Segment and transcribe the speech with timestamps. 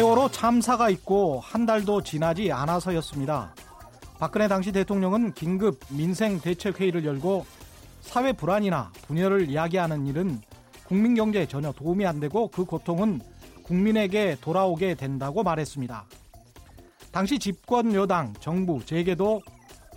[0.00, 3.54] 세월호 참사가 있고 한 달도 지나지 않아서였습니다.
[4.18, 7.44] 박근혜 당시 대통령은 긴급 민생 대책 회의를 열고
[8.00, 10.40] 사회 불안이나 분열을 이야기하는 일은
[10.86, 13.20] 국민 경제에 전혀 도움이 안 되고 그 고통은
[13.62, 16.06] 국민에게 돌아오게 된다고 말했습니다.
[17.12, 19.42] 당시 집권 여당, 정부, 재계도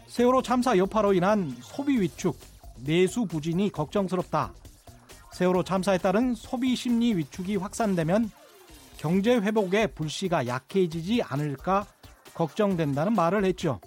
[0.07, 2.37] 세월호 참사 여파로 인한 소비 위축,
[2.83, 4.51] 내수 부진이 걱정스럽다.
[5.31, 8.29] 세월호 참사에 따른 소비 심리 위축이 확산되면
[9.03, 11.85] 경제 회복의 불씨가 약해지지 않을까
[12.33, 13.81] 걱정된다는 말을 했죠.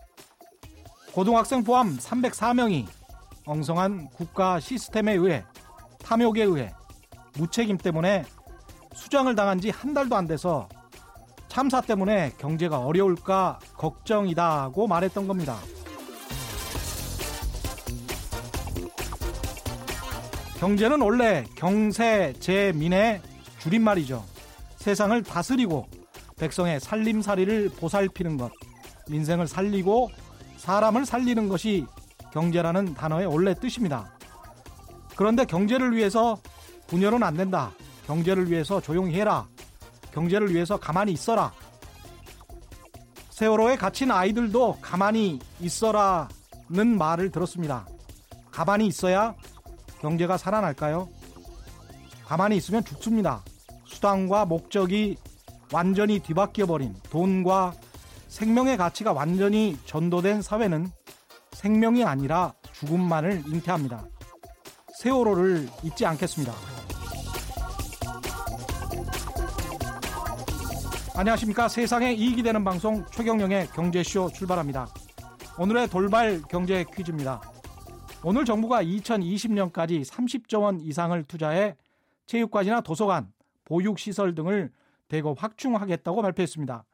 [1.14, 2.86] 고등학생 포함 304명이
[3.46, 5.42] 엉성한 국가 시스템에 의해
[6.04, 6.74] 탐욕에 의해
[7.38, 8.26] 무책임 때문에
[8.94, 10.68] 수장을 당한 지 한 달도 안 돼서
[11.48, 15.56] 참사 때문에 경제가 어려울까 걱정이다고 말했던 겁니다.
[20.58, 23.22] 경제는 원래 경세, 재민의
[23.60, 24.35] 줄임말이죠.
[24.86, 25.84] 세상을 다스리고
[26.38, 28.52] 백성의 살림살이를 보살피는 것,
[29.10, 30.12] 민생을 살리고
[30.58, 31.84] 사람을 살리는 것이
[32.32, 34.16] 경제라는 단어의 원래 뜻입니다.
[35.16, 36.38] 그런데 경제를 위해서
[36.86, 37.72] 분열은 안 된다.
[38.06, 39.48] 경제를 위해서 조용히 해라.
[40.12, 41.52] 경제를 위해서 가만히 있어라.
[43.30, 47.88] 세월호에 갇힌 아이들도 가만히 있어라는 말을 들었습니다.
[48.52, 49.34] 가만히 있어야
[50.00, 51.08] 경제가 살아날까요?
[52.24, 53.42] 가만히 있으면 죽습니다.
[53.86, 55.16] 수단과 목적이
[55.72, 57.74] 완전히 뒤바뀌어 버린 돈과
[58.28, 60.90] 생명의 가치가 완전히 전도된 사회는
[61.52, 64.04] 생명이 아니라 죽음만을 잉태합니다.
[64.98, 66.52] 세월호를 잊지 않겠습니다.
[71.16, 71.68] 안녕하십니까.
[71.68, 74.86] 세상에 이익이 되는 방송 최경령의 경제쇼 출발합니다.
[75.58, 77.40] 오늘의 돌발 경제 퀴즈입니다.
[78.22, 81.74] 오늘 정부가 2020년까지 30조 원 이상을 투자해
[82.26, 83.32] 체육관이나 도서관,
[83.66, 84.72] 보육시설 등을
[85.08, 86.84] 대거 확충하겠다고 발표했습니다.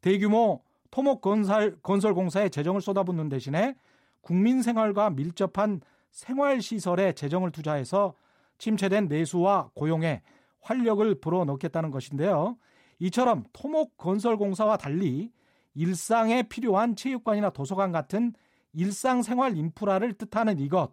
[0.00, 3.76] 대규모 토목 건설, 건설 공사에 재정을 쏟아붓는 대신에
[4.22, 5.80] 국민 생활과 밀접한
[6.10, 8.14] 생활 시설에 재정을 투자해서
[8.58, 10.22] 침체된 내수와 고용에
[10.60, 12.56] 활력을 불어넣겠다는 것인데요.
[13.00, 15.30] 이처럼 토목 건설 공사와 달리
[15.74, 18.32] 일상에 필요한 체육관이나 도서관 같은
[18.72, 20.92] 일상 생활 인프라를 뜻하는 이것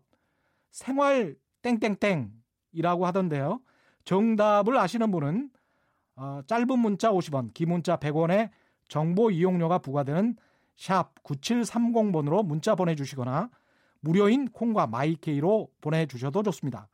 [0.72, 3.62] 생활 땡땡땡이라고 하던데요.
[4.04, 5.50] 정답을 아시는 분은
[6.16, 8.50] 어, 짧은 문자 50원, 긴 문자 100원에
[8.88, 10.36] 정보 이용료가 부과되는
[10.76, 13.50] 샵 9730번으로 문자 보내주시거나
[14.02, 16.88] 무료인 콩과 my K로 보내주셔도 좋습니다.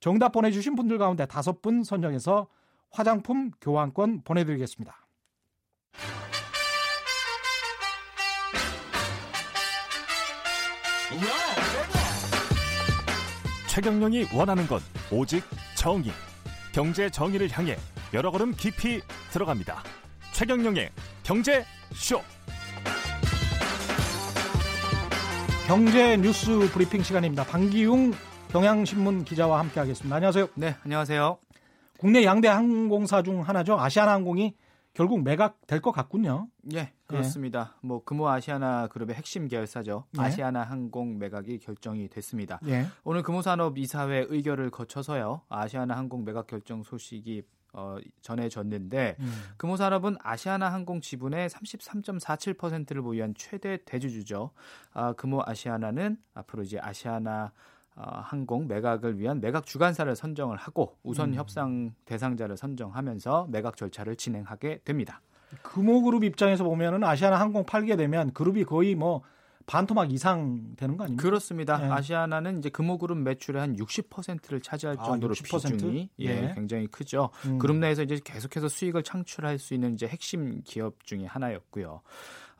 [0.00, 2.46] 정답 보내주신 분들 가운데 다섯 분 선정해서
[2.90, 5.04] 화장품 교환권 보내드리겠습니다.
[13.68, 15.42] 최경영이 원하는 건 오직
[15.76, 16.12] 정의.
[16.74, 17.76] 경제 정의를 향해
[18.12, 19.80] 여러 걸음 깊이 들어갑니다.
[20.32, 20.90] 최경영의
[21.22, 22.20] 경제 쇼.
[25.68, 27.44] 경제 뉴스 브리핑 시간입니다.
[27.44, 28.12] 방기웅
[28.50, 30.16] 경향신문 기자와 함께하겠습니다.
[30.16, 30.48] 안녕하세요.
[30.56, 31.38] 네, 안녕하세요.
[31.96, 33.78] 국내 양대 항공사 중 하나죠.
[33.78, 34.54] 아시아나항공이
[34.94, 36.48] 결국 매각 될 것 같군요.
[36.74, 37.74] 예, 그렇습니다.
[37.82, 37.86] 예.
[37.86, 40.04] 뭐 금호 아시아나 그룹의 핵심 계열사죠.
[40.18, 40.22] 예.
[40.22, 42.60] 아시아나 항공 매각이 결정이 됐습니다.
[42.66, 42.86] 예.
[43.04, 45.42] 오늘 금호산업 이사회 의결을 거쳐서요.
[45.48, 47.42] 아시아나 항공 매각 결정 소식이
[47.74, 49.32] 어, 전해졌는데 음.
[49.56, 54.50] 금호산업은 아시아나 항공 지분의 33.47%를 보유한 최대 대주주죠.
[54.92, 57.52] 아, 금호 아시아나는 앞으로 이제 아시아나
[57.96, 61.34] 어, 항공 매각을 위한 매각 주관사를 선정을 하고 우선 음.
[61.34, 65.20] 협상 대상자를 선정하면서 매각 절차를 진행하게 됩니다.
[65.62, 69.22] 금호그룹 입장에서 보면은 아시아나 항공 팔게 되면 그룹이 거의 뭐
[69.66, 71.22] 반토막 이상 되는 거 아닙니까?
[71.22, 71.78] 그렇습니다.
[71.78, 71.88] 네.
[71.88, 76.52] 아시아나는 이제 금호그룹 매출의 한 60%를 차지할 아, 정도로 아, 비중이 예, 네.
[76.54, 77.30] 굉장히 크죠.
[77.46, 77.58] 음.
[77.58, 82.02] 그룹 내에서 이제 계속해서 수익을 창출할 수 있는 이제 핵심 기업 중의 하나였고요.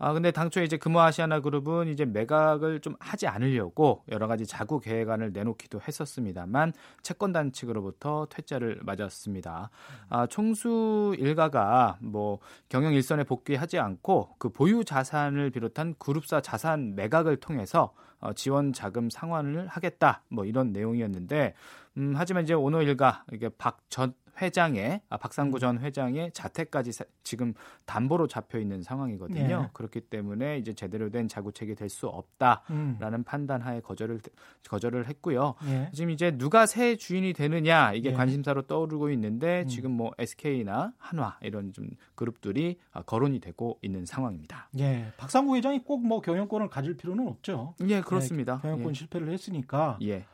[0.04, 4.78] 아 근데 당초에 이제 금호 아시아나 그룹은 이제 매각을 좀 하지 않으려고 여러 가지 자구
[4.78, 9.70] 계획안을 내놓기도 했었습니다만 채권 단 측으로부터 퇴짜를 맞았습니다.
[10.10, 17.38] 아 총수 일가가 뭐 경영 일선에 복귀하지 않고 그 보유 자산을 비롯한 그룹사 자산 매각을
[17.38, 21.54] 통해서 어, 지원 자금 상환을 하겠다 뭐 이런 내용이었는데
[21.96, 25.60] 음 하지만 이제 오너 일가 이게 박전 회장의 아, 박상구 음.
[25.60, 27.54] 전 회장의 자택까지 사, 지금
[27.86, 29.62] 담보로 잡혀 있는 상황이거든요.
[29.62, 29.68] 네.
[29.72, 33.24] 그렇기 때문에 이제 제대로 된 자구책이 될 수 없다라는 음.
[33.24, 34.20] 판단하에 거절을
[34.68, 35.54] 거절을 했고요.
[35.64, 35.90] 네.
[35.92, 38.16] 지금 이제 누가 새 주인이 되느냐 이게 네.
[38.16, 39.68] 관심사로 떠오르고 있는데 음.
[39.68, 44.68] 지금 뭐 SK나 한화 이런 좀 그룹들이 아, 거론이 되고 있는 상황입니다.
[44.78, 47.74] 예, 박상구 회장이 꼭 뭐 경영권을 가질 필요는 없죠.
[47.88, 48.56] 예, 그렇습니다.
[48.56, 48.94] 네, 경영권 예.
[48.94, 50.24] 실패를 했으니까 예.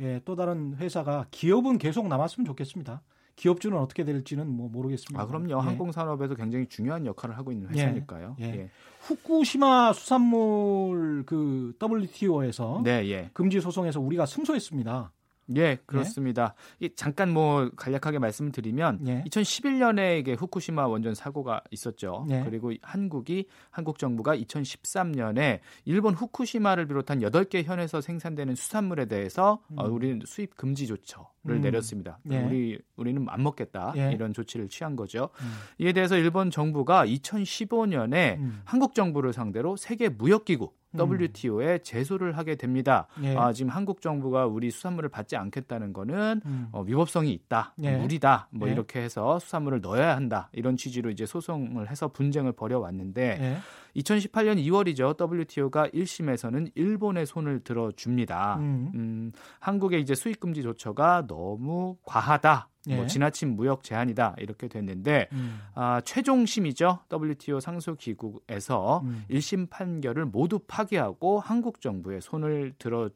[0.00, 3.02] 예, 또 다른 회사가 기업은 계속 남았으면 좋겠습니다.
[3.40, 5.22] 기업주는 어떻게 될지는 뭐 모르겠습니다.
[5.22, 5.48] 아, 그럼요.
[5.48, 5.54] 예.
[5.54, 7.80] 항공 산업에서 굉장히 중요한 역할을 하고 있는 예.
[7.80, 8.36] 회사니까요.
[8.40, 8.44] 예.
[8.44, 8.70] 예.
[9.00, 13.30] 후쿠시마 수산물 그 WTO에서 네, 예.
[13.32, 15.10] 금지 소송에서 우리가 승소했습니다.
[15.56, 16.54] 예, 그렇습니다.
[16.82, 16.88] 예?
[16.94, 19.24] 잠깐 뭐 간략하게 말씀드리면 예.
[19.28, 22.26] 2011년에 이게 후쿠시마 원전 사고가 있었죠.
[22.30, 22.42] 예.
[22.44, 29.78] 그리고 한국이 한국 정부가 2013년에 일본 후쿠시마를 비롯한 8개 현에서 생산되는 수산물에 대해서 음.
[29.78, 31.60] 어, 우리는 수입 금지 조처를 음.
[31.60, 32.18] 내렸습니다.
[32.30, 32.38] 예.
[32.42, 34.12] 우리 우리는 안 먹겠다 예.
[34.12, 35.30] 이런 조치를 취한 거죠.
[35.40, 35.52] 음.
[35.78, 38.62] 이에 대해서 일본 정부가 2015년에 음.
[38.64, 43.06] 한국 정부를 상대로 세계 무역기구 WTO에 제소를 하게 됩니다.
[43.22, 43.36] 예.
[43.36, 46.68] 아, 지금 한국 정부가 우리 수산물을 받지 않겠다는 거는 음.
[46.72, 47.96] 어, 위법성이 있다, 예.
[47.96, 48.72] 무리다, 뭐 예.
[48.72, 53.60] 이렇게 해서 수산물을 넣어야 한다 이런 취지로 이제 소송을 해서 분쟁을 벌여왔는데
[53.96, 54.62] 2018년 예.
[54.64, 55.16] 2월이죠.
[55.18, 58.56] WTO가 1심에서는 일본의 손을 들어줍니다.
[58.56, 58.92] 음.
[58.94, 62.68] 음, 한국의 이제 수입 금지 조처가 너무 과하다.
[62.86, 62.96] 뭐 예.
[62.96, 65.60] 뭐 지나친 무역 제한이다 이렇게 됐는데 음.
[65.74, 69.24] 아, 최종 심이죠 WTO 상소 기구에서 음.
[69.30, 73.10] 1심 판결을 모두 파기하고 한국 정부의 손을 들어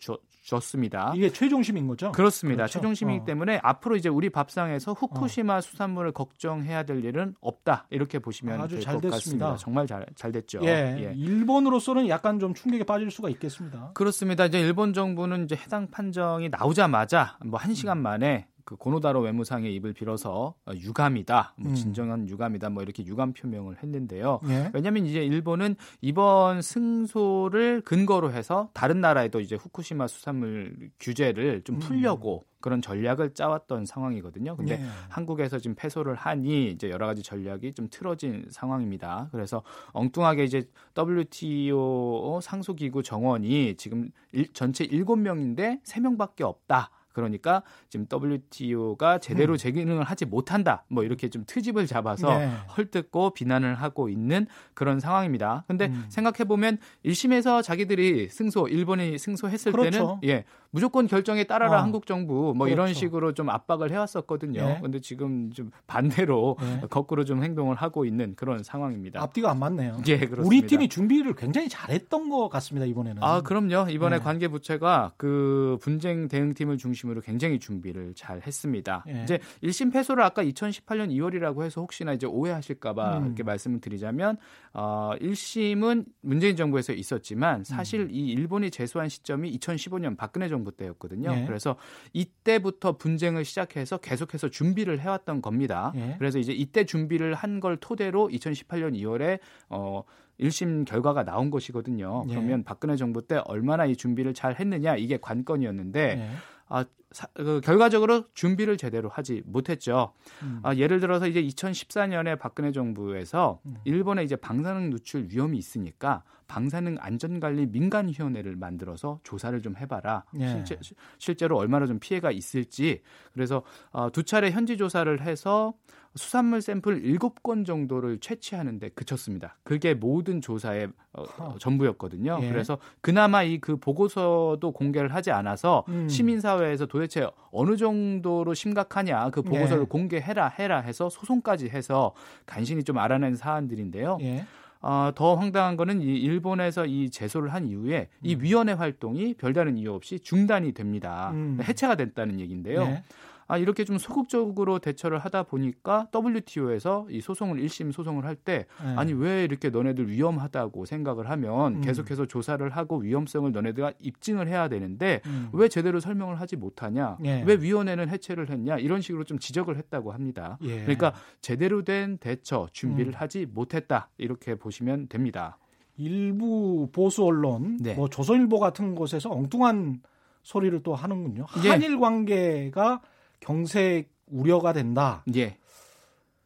[0.45, 1.13] 줬습니다.
[1.17, 2.13] 이게 최종심인 거죠?
[2.13, 2.65] 그렇습니다.
[2.65, 2.73] 그렇죠?
[2.75, 3.25] 최종심이기 어.
[3.25, 5.61] 때문에 앞으로 이제 우리 밥상에서 후쿠시마 어.
[5.61, 9.17] 수산물을 걱정해야 될 일은 없다 이렇게 보시면 아주 잘 됐습니다.
[9.17, 9.57] 같습니다.
[9.57, 10.61] 정말 잘, 잘 됐죠.
[10.63, 10.97] 예.
[10.99, 11.13] 예.
[11.17, 13.91] 일본으로서는 약간 좀 충격에 빠질 수가 있겠습니다.
[13.95, 14.45] 그렇습니다.
[14.45, 19.93] 이제 일본 정부는 이제 해당 판정이 나오자마자 뭐 한 시간 만에 그 고노다로 외무상의 입을
[19.93, 21.75] 빌어서 어, 유감이다, 뭐 음.
[21.75, 24.41] 진정한 유감이다, 뭐 이렇게 유감 표명을 했는데요.
[24.49, 24.71] 예?
[24.73, 31.79] 왜냐하면 이제 일본은 이번 승소를 근거로 해서 다른 나라에도 이제 후쿠시마 수산물 규제를 좀 음.
[31.81, 32.55] 풀려고 음.
[32.65, 34.57] 그런 전략을 짜왔던 상황이거든요.
[34.57, 34.85] 근데 예.
[35.11, 39.29] 한국에서 지금 패소를 하니 이제 여러 가지 전략이 좀 틀어진 상황입니다.
[39.33, 39.63] 그래서
[39.93, 40.67] 엉뚱하게 이제
[40.97, 46.89] WTO 상소기구 정원이 지금 일, 전체 7명인데 3명밖에 없다.
[47.15, 49.57] 그러니까 지금 WTO가 제대로 음.
[49.57, 50.85] 재기능을 하지 못한다.
[50.89, 52.51] 뭐 이렇게 좀 트집을 잡아서 네.
[52.77, 55.65] 헐뜯고 비난을 하고 있는 그런 상황입니다.
[55.67, 56.05] 근데 음.
[56.11, 59.91] 생각해 보면 1심에서 자기들이 승소, 일본이 승소했을 그렇죠.
[59.91, 61.83] 때는 예, 무조건 결정에 따라라 어.
[61.83, 62.73] 한국 정부 뭐 그렇죠.
[62.73, 64.61] 이런 식으로 좀 압박을 해 왔었거든요.
[64.61, 64.79] 네.
[64.83, 66.83] 근데 지금 좀 반대로 네.
[66.91, 69.23] 거꾸로 좀 행동을 하고 있는 그런 상황입니다.
[69.23, 70.03] 앞뒤가 안 맞네요.
[70.09, 70.45] 예, 그렇습니다.
[70.45, 73.23] 우리 팀이 준비를 굉장히 잘했던 것 같습니다 이번에는.
[73.23, 73.89] 아 그럼요.
[73.89, 74.25] 이번에 네.
[74.25, 79.05] 관계 부처가 그 분쟁 대응팀을 중심 으로 굉장히 준비를 잘 했습니다.
[79.07, 79.23] 네.
[79.25, 83.27] 이제 1심 패소를 아까 2018년 2월이라고 해서 혹시나 이제 오해하실까봐 음.
[83.27, 84.37] 이렇게 말씀을 드리자면
[84.73, 88.09] 어, 1심은 문재인 정부에서 있었지만 사실 음.
[88.11, 91.35] 이 일본이 제소한 시점이 2015년 박근혜 정부 때였거든요.
[91.35, 91.47] 예.
[91.47, 91.77] 그래서
[92.13, 95.93] 이때부터 분쟁을 시작해서 계속해서 준비를 해왔던 겁니다.
[95.97, 96.15] 예.
[96.19, 100.03] 그래서 이제 이때 준비를 한 걸 토대로 2018년 2월에 어
[100.41, 102.25] 1심 결과가 나온 것이거든요.
[102.29, 102.31] 예.
[102.33, 106.29] 그러면 박근혜 정부 때 얼마나 이 준비를 잘 했느냐 이게 관건이었는데 예.
[106.69, 106.85] 아,
[107.15, 110.13] 사, 그, 결과적으로 준비를 제대로 하지 못했죠.
[110.43, 110.61] 음.
[110.63, 113.77] 아, 예를 들어서 이제 2014년에 박근혜 정부에서 음.
[113.85, 120.25] 일본에 이제 방사능 누출 위험이 있으니까 방사능 안전관리 민간위원회를 만들어서 조사를 좀 해봐라.
[120.39, 120.49] 예.
[120.49, 120.79] 실제,
[121.19, 123.01] 실제로 얼마나 좀 피해가 있을지.
[123.33, 123.63] 그래서
[123.93, 125.73] 어, 두 차례 현지 조사를 해서
[126.17, 129.57] 수산물 샘플 7건 정도를 채취하는데 그쳤습니다.
[129.65, 132.39] 그게 모든 조사의 어, 전부였거든요.
[132.43, 132.49] 예.
[132.49, 136.09] 그래서 그나마 이 그 보고서도 공개를 하지 않아서 음.
[136.09, 137.04] 시민사회에서 도대체
[137.51, 139.87] 어느 정도로 심각하냐 그 보고서를 예.
[139.87, 142.15] 공개해라 해라 해서 소송까지 해서
[142.47, 144.19] 간신히 좀 알아낸 사안들인데요.
[144.23, 144.45] 예.
[144.81, 148.21] 어, 더 황당한 거는 이 일본에서 이 제소를 한 이후에 음.
[148.23, 151.31] 이 위원회 활동이 별다른 이유 없이 중단이 됩니다.
[151.33, 151.59] 음.
[151.63, 152.83] 해체가 됐다는 얘기인데요.
[152.83, 153.03] 예.
[153.47, 158.95] 아, 이렇게 좀 소극적으로 대처를 하다 보니까 WTO에서 이 소송을 1심 소송을 할때 네.
[158.97, 161.81] 아니 왜 이렇게 너네들 위험하다고 생각을 하면 음.
[161.81, 165.51] 계속해서 조사를 하고 위험성을 너네들가 입증을 해야 되는데 음.
[165.53, 167.19] 왜 제대로 설명을 하지 못하냐?
[167.25, 167.43] 예.
[167.43, 168.79] 왜 위원회는 해체를 했냐?
[168.79, 170.59] 이런 식으로 좀 지적을 했다고 합니다.
[170.63, 170.81] 예.
[170.81, 173.17] 그러니까 제대로 된 대처 준비를 음.
[173.17, 175.59] 하지 못했다 이렇게 보시면 됩니다.
[175.97, 177.95] 일부 보수 언론, 네.
[177.95, 180.03] 뭐 조선일보 같은 곳에서 엉뚱한
[180.43, 181.47] 소리를 또 하는군요.
[181.65, 181.69] 예.
[181.69, 183.01] 한일 관계가
[183.45, 185.25] 경색 우려가 된다.
[185.35, 185.59] 예.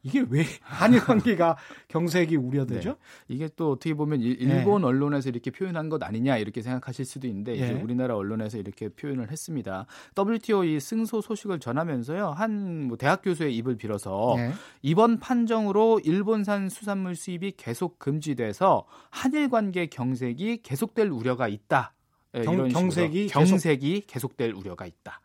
[0.02, 1.57] 이게 왜 한일 관계가
[1.88, 2.90] 경색이 우려되죠?
[2.90, 2.97] 네.
[3.28, 4.87] 이게 또 어떻게 보면 일본 네.
[4.87, 7.59] 언론에서 이렇게 표현한 것 아니냐 이렇게 생각하실 수도 있는데 네.
[7.59, 9.87] 이제 우리나라 언론에서 이렇게 표현을 했습니다.
[10.17, 14.52] WTO 이 승소 소식을 전하면서요 한 뭐 대학 교수의 입을 빌어서 네.
[14.83, 21.95] 이번 판정으로 일본산 수산물 수입이 계속 금지돼서 한일 관계 경색이 계속될 우려가 있다.
[22.33, 24.37] 네, 경, 경색이 경색이 계속...
[24.37, 25.21] 될 우려가 있다.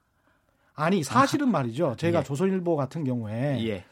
[0.76, 1.96] 아니 사실은 말이죠.
[1.98, 2.24] 제가 예.
[2.24, 3.86] 조선일보 같은 경우에 예.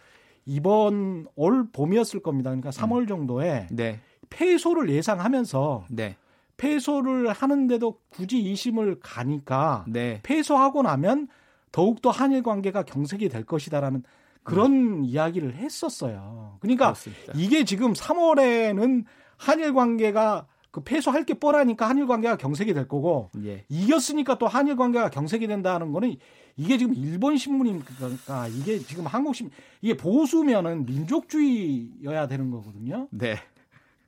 [0.45, 2.50] 이번 올 봄이었을 겁니다.
[2.50, 3.07] 그러니까 3월 음.
[3.07, 4.00] 정도에 네.
[4.29, 6.17] 폐소를 예상하면서 네.
[6.57, 10.19] 폐소를 하는데도 굳이 2심을 가니까 네.
[10.23, 11.27] 폐소하고 나면
[11.71, 14.03] 더욱더 한일 관계가 경색이 될 것이다라는
[14.43, 15.03] 그런 음.
[15.05, 16.57] 이야기를 했었어요.
[16.59, 17.33] 그러니까 그렇습니다.
[17.35, 19.05] 이게 지금 3월에는
[19.38, 23.65] 한일 관계가 그 패소할 게 뻔하니까 한일 관계가 경색이 될 거고 예.
[23.69, 26.15] 이겼으니까 또 한일 관계가 경색이 된다는 거는
[26.58, 33.08] 이게 지금 일본 신문이니까 이게 지금 한국 신문 이게 보수면은 민족주의여야 되는 거거든요.
[33.12, 33.38] 네.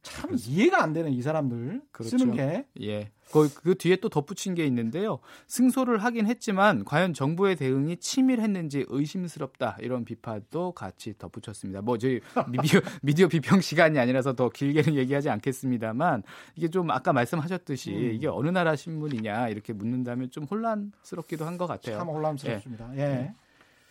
[0.02, 0.52] 참 그렇죠.
[0.52, 2.18] 이해가 안 되는 이 사람들 그렇죠.
[2.18, 2.66] 쓰는 게.
[2.82, 3.12] 예.
[3.32, 5.20] 그, 그 뒤에 또 덧붙인 게 있는데요.
[5.48, 11.82] 승소를 하긴 했지만 과연 정부의 대응이 치밀했는지 의심스럽다 이런 비판도 같이 덧붙였습니다.
[11.82, 16.24] 뭐 저희 미디어, 미디어 비평 시간이 아니라서 더 길게는 얘기하지 않겠습니다만
[16.56, 18.12] 이게 좀 아까 말씀하셨듯이 음.
[18.14, 21.98] 이게 어느 나라 신문이냐 이렇게 묻는다면 좀 혼란스럽기도 한 것 같아요.
[21.98, 22.92] 참 혼란스럽습니다.
[22.98, 23.02] 예.
[23.02, 23.34] 예.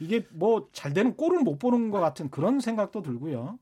[0.01, 3.59] 이게 뭐 잘 되는 꼴을 못 보는 것 같은 그런 생각도 들고요.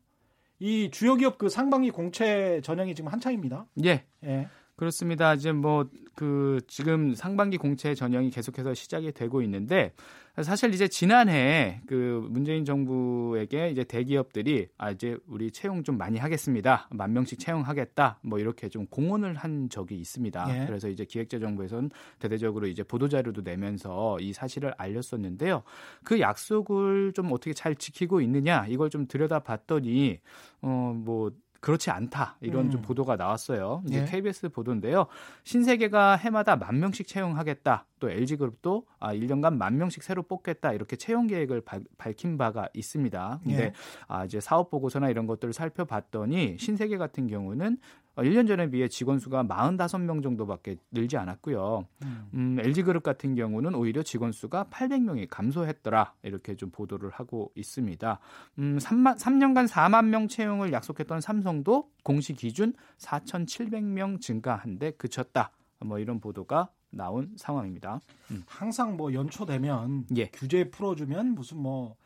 [0.59, 3.67] 이 주요 기업 그 상반기 공채 전형이 지금 한창입니다.
[3.85, 4.05] 예.
[4.25, 4.49] 예.
[4.81, 5.35] 그렇습니다.
[5.35, 5.85] 이제 뭐
[6.21, 9.95] 그 지금 상반기 공채 전형이 계속해서 시작이 되고 있는데
[10.43, 16.89] 사실 이제 지난해 그 문재인 정부에게 이제 대기업들이 아 이제 우리 채용 좀 많이 하겠습니다.
[16.91, 18.19] 만 명씩 채용하겠다.
[18.21, 20.47] 뭐 이렇게 좀 공언을 한 적이 있습니다.
[20.63, 20.67] 예.
[20.67, 25.63] 그래서 이제 기획재정부에서는 대대적으로 이제 보도 자료도 내면서 이 사실을 알렸었는데요.
[26.05, 30.21] 그 약속을 좀 어떻게 잘 지키고 있느냐 이걸 좀 들여다봤더니
[30.61, 32.71] 어뭐 그렇지 않다 이런 음.
[32.71, 33.83] 좀 보도가 나왔어요.
[33.87, 34.05] 이제 예.
[34.07, 35.07] KBS 보도인데요.
[35.45, 37.87] 신세계가 해마다 만 명씩 채용하겠다.
[38.01, 43.41] 또 LG그룹도 아 1년간 만 명씩 새로 뽑겠다 이렇게 채용 계획을 바, 밝힌 바가 있습니다.
[43.45, 43.73] 근데 예.
[44.09, 47.77] 아 이제 사업 보고서나 이런 것들을 살펴봤더니 신세계 같은 경우는
[48.23, 51.87] 1년 어, 전에 비해 직원 수가 45명 정도밖에 늘지 않았고요.
[52.05, 52.29] 음.
[52.35, 56.15] 음, LG그룹 같은 경우는 오히려 직원 수가 800명이 감소했더라.
[56.23, 58.19] 이렇게 좀 보도를 하고 있습니다.
[58.59, 65.51] 음, 3만, 3년간 4만 명 채용을 약속했던 삼성도 공시 기준 4,700명 증가한 데 그쳤다.
[65.81, 68.01] 뭐 이런 보도가 나온 상황입니다.
[68.31, 68.43] 음.
[68.47, 70.27] 항상 뭐 연초되면 예.
[70.29, 71.97] 규제 풀어주면 무슨 뭐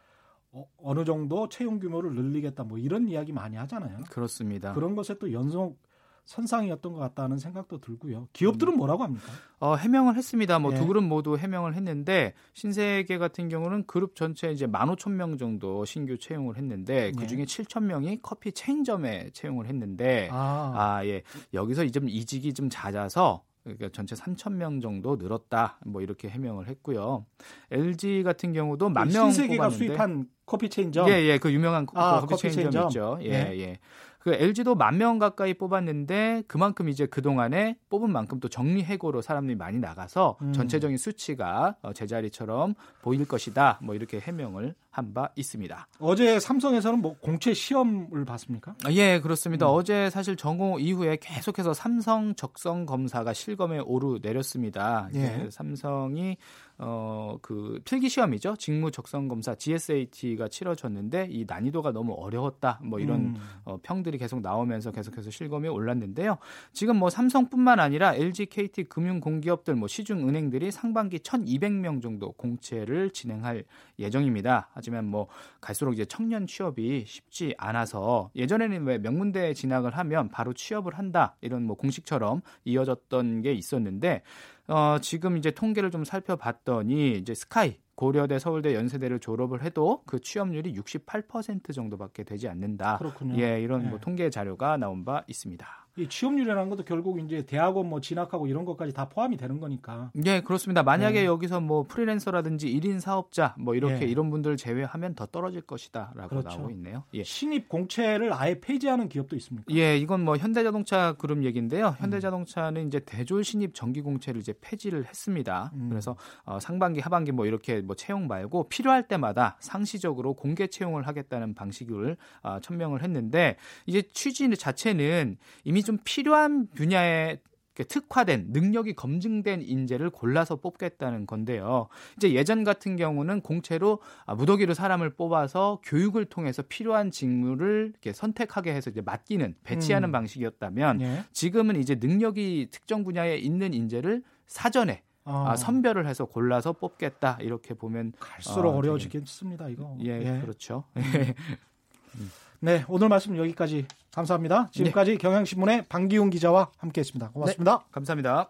[0.52, 3.98] 어, 어느 정도 채용 규모를 늘리겠다 뭐 이런 이야기 많이 하잖아요.
[4.10, 4.72] 그렇습니다.
[4.74, 5.78] 그런 것에 또 연속
[6.24, 8.28] 선상이었던 것 같다는 생각도 들고요.
[8.32, 8.78] 기업들은 음.
[8.78, 9.24] 뭐라고 합니까?
[9.60, 10.58] 어, 해명을 했습니다.
[10.58, 10.86] 뭐두 예.
[10.86, 17.12] 그룹 모두 해명을 했는데 신세계 같은 경우는 그룹 전체 이제 15,000명 정도 신규 채용을 했는데
[17.16, 17.44] 그 중에 예.
[17.44, 21.22] 7,000명이 커피 체인점에 채용을 했는데 아, 아 예.
[21.52, 25.78] 여기서 이제 이직이 좀 잦아서 그러니까 전체 3천 명 정도 늘었다.
[25.86, 27.24] 뭐 이렇게 해명을 했고요.
[27.70, 31.08] LG 같은 경우도 만명 신세계가 수입한 커피 체인점.
[31.08, 31.38] 예, 예.
[31.38, 33.18] 그 유명한 아, 커피, 커피 체인점, 체인점 있죠.
[33.22, 33.58] 예, 예.
[33.58, 33.78] 예.
[34.24, 39.54] 그 LG도 만 명 가까이 뽑았는데 그만큼 이제 그 동안에 뽑은 만큼 또 정리해고로 사람들이
[39.56, 40.52] 많이 나가서 음.
[40.54, 43.80] 전체적인 수치가 어, 제자리처럼 보일 것이다.
[43.82, 45.88] 뭐 이렇게 해명을 한 바 있습니다.
[45.98, 48.74] 어제 삼성에서는 뭐 공채 시험을 봤습니까?
[48.84, 49.66] 아, 예, 그렇습니다.
[49.66, 49.74] 음.
[49.74, 55.08] 어제 사실 전공 이후에 계속해서 삼성 적성 검사가 실검에 오르 내렸습니다.
[55.14, 55.48] 예.
[55.50, 56.36] 삼성이
[56.78, 58.56] 어, 그 필기 시험이죠.
[58.56, 62.80] 직무 적성 검사 GSAT가 치러졌는데 이 난이도가 너무 어려웠다.
[62.82, 63.36] 뭐 이런 음.
[63.64, 66.38] 어, 평들이 계속 나오면서 계속해서 실검이 올랐는데요.
[66.72, 73.10] 지금 뭐 삼성뿐만 아니라 LG, KT 금융 공기업들 뭐 시중 은행들이 상반기 1,200명 정도 공채를
[73.10, 73.64] 진행할
[73.98, 74.68] 예정입니다.
[74.84, 75.28] 하지만 뭐
[75.62, 81.64] 갈수록 이제 청년 취업이 쉽지 않아서 예전에는 왜 명문대에 진학을 하면 바로 취업을 한다 이런
[81.64, 84.22] 뭐 공식처럼 이어졌던 게 있었는데
[84.68, 90.74] 어, 지금 이제 통계를 좀 살펴봤더니 이제 스카이 고려대, 서울대, 연세대를 졸업을 해도 그 취업률이
[90.74, 92.98] 68% 정도밖에 되지 않는다.
[92.98, 93.40] 그렇군요.
[93.40, 93.90] 예, 이런 뭐 네.
[93.90, 95.83] 뭐 통계 자료가 나온 바 있습니다.
[95.96, 100.10] 이 취업률이라는 것도 결국 이제 대학원 뭐 진학하고 이런 것까지 다 포함이 되는 거니까.
[100.14, 100.82] 네, 그렇습니다.
[100.82, 101.26] 만약에 네.
[101.26, 104.06] 여기서 뭐 프리랜서라든지 1인 사업자 뭐 이렇게 네.
[104.06, 106.48] 이런 분들 제외하면 더 떨어질 것이다라고 그렇죠.
[106.48, 107.04] 나오고 있네요.
[107.14, 107.22] 예.
[107.22, 109.72] 신입 공채를 아예 폐지하는 기업도 있습니까?
[109.72, 111.88] 예, 이건 뭐 현대자동차 그룹 얘기인데요.
[111.88, 111.94] 음.
[111.98, 115.70] 현대자동차는 이제 대졸 신입 정기 공채를 이제 폐지를 했습니다.
[115.74, 115.90] 음.
[115.90, 121.54] 그래서 어, 상반기, 하반기 뭐 이렇게 뭐 채용 말고 필요할 때마다 상시적으로 공개 채용을 하겠다는
[121.54, 127.38] 방식을 어, 천명을 했는데 이제 취지 자체는 이미 좀 필요한 분야에
[127.82, 131.88] 특화된 능력이 검증된 인재를 골라서 뽑겠다는 건데요.
[132.16, 138.72] 이제 예전 같은 경우는 공채로 아, 무더기로 사람을 뽑아서 교육을 통해서 필요한 직무를 이렇게 선택하게
[138.72, 140.12] 해서 이제 맡기는 배치하는 음.
[140.12, 141.24] 방식이었다면 예.
[141.32, 145.46] 지금은 이제 능력이 특정 분야에 있는 인재를 사전에 어.
[145.48, 149.96] 아, 선별을 해서 골라서 뽑겠다 이렇게 보면 갈수록 어, 어려워지겠습니다 이거.
[150.04, 150.40] 예, 예.
[150.40, 150.84] 그렇죠.
[150.96, 151.02] 음.
[152.64, 154.70] 네, 오늘 말씀 여기까지 감사합니다.
[154.72, 155.16] 지금까지 네.
[155.18, 157.32] 경향신문의 방기훈 기자와 함께했습니다.
[157.32, 157.78] 고맙습니다.
[157.80, 158.48] 네, 감사합니다.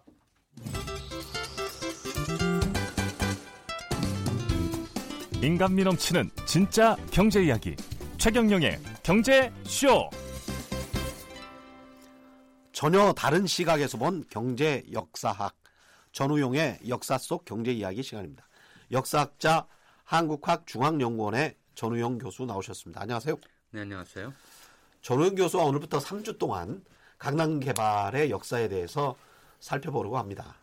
[5.42, 7.75] 인간미 넘치는 진짜 경제 이야기
[8.16, 10.09] 최경영의 경제 쇼.
[12.71, 15.56] 전혀 다른 시각에서 본 경제 역사학
[16.12, 18.47] 전우용의 역사 속 경제 이야기 시간입니다.
[18.92, 19.66] 역사학자
[20.04, 23.02] 한국학 중앙연구원의 전우영 교수 나오셨습니다.
[23.02, 23.35] 안녕하세요.
[23.75, 24.33] 네, 안녕하세요.
[25.02, 26.85] 전우영 교수와 오늘부터 3주 동안
[27.19, 29.16] 강남 개발의 역사에 대해서
[29.59, 30.54] 살펴보려고 합니다.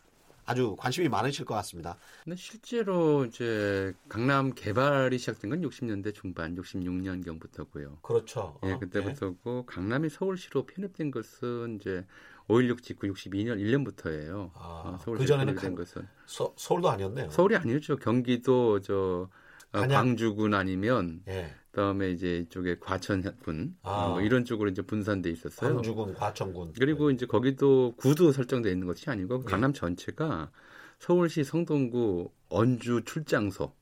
[0.46, 1.98] 아주 관심이 많으실 것 같습니다.
[2.24, 8.00] 근데 실제로 이제 강남 개발이 시작된 건 60년대 중반, 66년경부터고요.
[8.00, 8.58] 그렇죠.
[8.64, 9.62] 예, 그때부터고 네.
[9.66, 12.06] 강남이 서울시로 편입된 것은 이제
[12.48, 14.52] 5.16 직후 62년 1년부터예요.
[14.54, 17.28] 아, 어, 서울시 그 전에는 된 것은 서, 울도 아니었네요.
[17.28, 17.96] 서울이 아니었죠.
[17.96, 19.28] 경기도 저
[19.74, 21.54] 어, 광주군 아니면 예.
[21.72, 24.08] 그다음에 이제 이쪽에 과천군 아.
[24.08, 25.74] 뭐 이런 쪽으로 이제 분산돼 있었어요.
[25.74, 26.74] 광주군, 과천군.
[26.78, 27.14] 그리고 네.
[27.14, 29.44] 이제 거기도 구도 설정돼 있는 것이 아니고 네.
[29.46, 30.50] 강남 전체가
[30.98, 33.72] 서울시 성동구 언주 출장소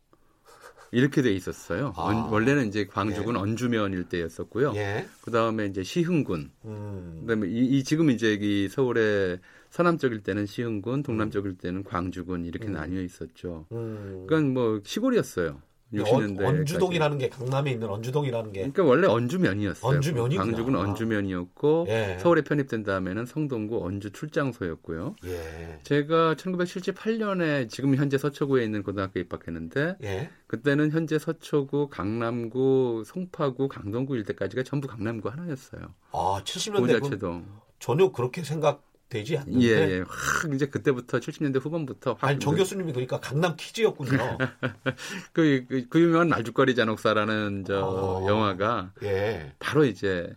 [0.92, 1.92] 이렇게 돼 있었어요.
[1.96, 2.28] 아.
[2.30, 3.40] 원래는 이제 광주군 예.
[3.40, 4.72] 언주면 일대였었고요.
[4.76, 5.06] 예.
[5.22, 6.50] 그 다음에 이제 시흥군.
[6.64, 7.18] 음.
[7.22, 12.72] 그다음에 이, 이 지금 이제 이 서울의 서남쪽일 때는 시흥군, 동남쪽일 때는 광주군 이렇게 음.
[12.72, 13.66] 나뉘어 있었죠.
[13.72, 14.24] 음.
[14.26, 15.60] 그러니까 뭐 시골이었어요.
[15.92, 19.96] 60년대 언주동이라는 게 강남에 있는 언주동이라는 게 그러니까 원래 언주면이었어요.
[19.96, 20.80] 언주면이 광주군 아.
[20.80, 22.18] 언주면이었고 예.
[22.20, 25.16] 서울에 편입된 다음에는 성동구 언주 출장소였고요.
[25.24, 25.78] 예.
[25.82, 30.30] 제가 1978년에 지금 현재 서초구에 있는 고등학교 입학했는데 예.
[30.46, 35.82] 그때는 현재 서초구, 강남구, 송파구, 강동구 일대까지가 전부 강남구 하나였어요.
[36.12, 37.44] 아, 70년대 그
[37.78, 39.66] 전혀 그렇게 생각 되지 않는데.
[39.66, 40.04] 예, 예.
[40.06, 44.38] 확 이제 그때부터 70년대 후반부터 아니 정 교수님이 그러니까 강남 퀴즈였군요.
[45.34, 49.52] 그, 그, 그, 유명한 말죽거리 잔혹사라는 저 아, 영화가 예.
[49.58, 50.32] 바로 이제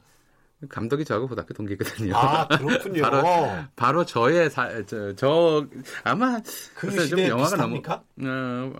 [0.69, 2.15] 감독이 저하고 고등학교 동기거든요.
[2.15, 3.01] 아 그렇군요.
[3.03, 3.23] 바로
[3.75, 5.67] 바로 저의 사, 저, 저
[6.03, 6.41] 아마
[6.75, 8.73] 그 시대 영화가 너무 어,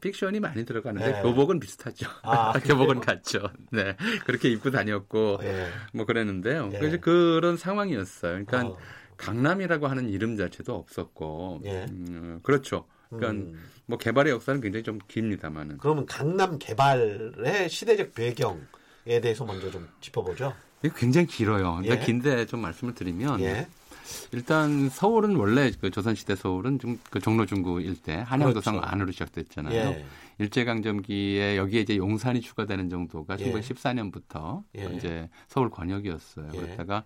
[0.00, 1.22] 픽션이 많이 들어가는데 네.
[1.22, 2.08] 교복은 비슷하죠.
[2.22, 3.48] 아, 교복은 같죠.
[3.70, 5.68] 네 그렇게 입고 다녔고 네.
[5.92, 6.68] 뭐 그랬는데요.
[6.68, 6.78] 네.
[6.80, 8.44] 그래서 그런 상황이었어요.
[8.44, 8.74] 그러니까.
[8.74, 8.78] 어.
[9.16, 11.86] 강남이라고 하는 이름 자체도 없었고, 예.
[11.88, 12.86] 음, 그렇죠.
[13.08, 13.58] 그러니까 음.
[13.86, 15.78] 뭐 개발의 역사는 굉장히 좀 깁니다만은.
[15.78, 20.52] 그러면 강남 개발의 시대적 배경에 대해서 먼저 좀 짚어보죠.
[20.82, 21.80] 이게 굉장히 길어요.
[21.84, 21.98] 예.
[21.98, 23.66] 긴데 좀 말씀을 드리면 예.
[24.32, 28.88] 일단 서울은 원래 그 조선시대 서울은 좀 그 종로중구 일대 한양도성 그렇죠.
[28.88, 29.74] 안으로 시작됐잖아요.
[29.74, 30.04] 예.
[30.38, 34.84] 일제강점기에 여기에 이제 용산이 추가되는 정도가 1914년부터 예.
[34.96, 36.50] 이제 서울 권역이었어요.
[36.54, 36.58] 예.
[36.58, 37.04] 그러다가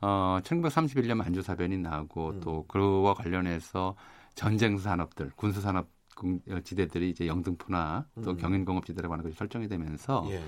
[0.00, 2.40] 어, 1931년 만주사변이 나고 음.
[2.40, 3.96] 또 그와 관련해서
[4.34, 5.88] 전쟁 산업들, 군수 산업
[6.22, 8.36] 어, 지대들이 이제 영등포나 또 음.
[8.36, 10.42] 경인공업지대라고 하는 것이 설정이 되면서 예.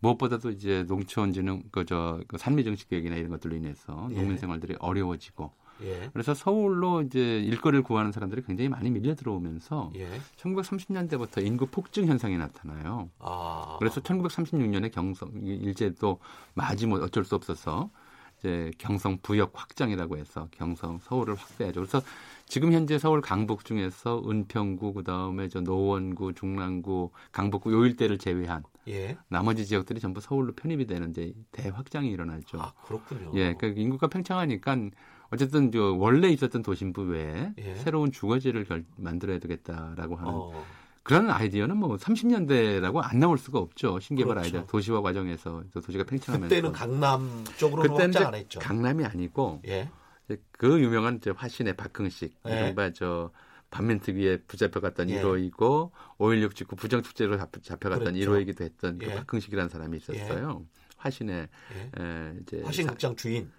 [0.00, 4.14] 무엇보다도 이제 농촌진흥 그저 그 산미정식 계획이나 이런 것들로 인해서 예.
[4.14, 6.10] 농민 생활들이 어려워지고 예.
[6.12, 10.08] 그래서 서울로 이제 일거리를 구하는 사람들이 굉장히 많이 밀려 들어오면서 예.
[10.36, 13.10] 1930년대부터 인구 폭증 현상이 나타나요.
[13.18, 13.76] 아.
[13.78, 16.18] 그래서 1936년에 경성 일제도
[16.54, 17.90] 마지 못 어쩔 수 없어서
[18.38, 21.80] 이제 경성 부역 확장이라고 해서 경성 서울을 확대하죠.
[21.80, 22.02] 그래서
[22.46, 29.18] 지금 현재 서울 강북 중에서 은평구 그다음에 저 노원구, 중랑구, 강북구 요 일대를 제외한 예.
[29.28, 32.60] 나머지 지역들이 전부 서울로 편입이 되는데 대확장이 일어나죠.
[32.60, 33.32] 아, 그렇군요.
[33.34, 34.76] 예, 그러니까 인구가 팽창하니까
[35.30, 37.74] 어쨌든 저 원래 있었던 도심부 외에 예.
[37.74, 40.64] 새로운 주거지를 결, 만들어야 되겠다라고 하는 어.
[41.08, 43.98] 그런 아이디어는 뭐 30년대라고 안 나올 수가 없죠.
[43.98, 44.44] 신개발 그렇죠.
[44.44, 48.60] 아이디어 도시화 과정에서 도시가 팽창하면서 그때는 강남 쪽으로는 확장 안 했죠.
[48.60, 49.88] 강남이 아니고 예.
[50.52, 52.52] 그 유명한 저 화신의 박흥식 예.
[52.52, 53.30] 이른바 저
[53.70, 55.22] 반민트 위에 붙잡혀갔던 예.
[55.22, 58.30] 1호이고 5.16 직후 부정축제로 잡혀갔던 그렇죠.
[58.30, 59.14] 1호이기도 했던 그 예.
[59.14, 60.62] 박흥식이라는 사람이 있었어요.
[60.62, 60.78] 예.
[60.98, 62.02] 화신의 예.
[62.02, 63.50] 에, 이제 화신 극장 주인.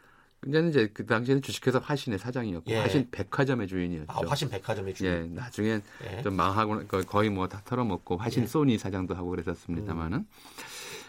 [0.41, 2.78] 근데는 이제 그 당시에는 주식회사 화신의 사장이었고 예.
[2.78, 4.06] 화신 백화점의 주인이었죠.
[4.08, 5.12] 아, 화신 백화점의 주인.
[5.12, 5.82] 예, 나중엔
[6.17, 6.21] 예.
[6.21, 8.47] 좀 망하고 거의 뭐 다 털어먹고 화신 예.
[8.47, 10.25] 소니 사장도 하고 그랬었습니다만은 음.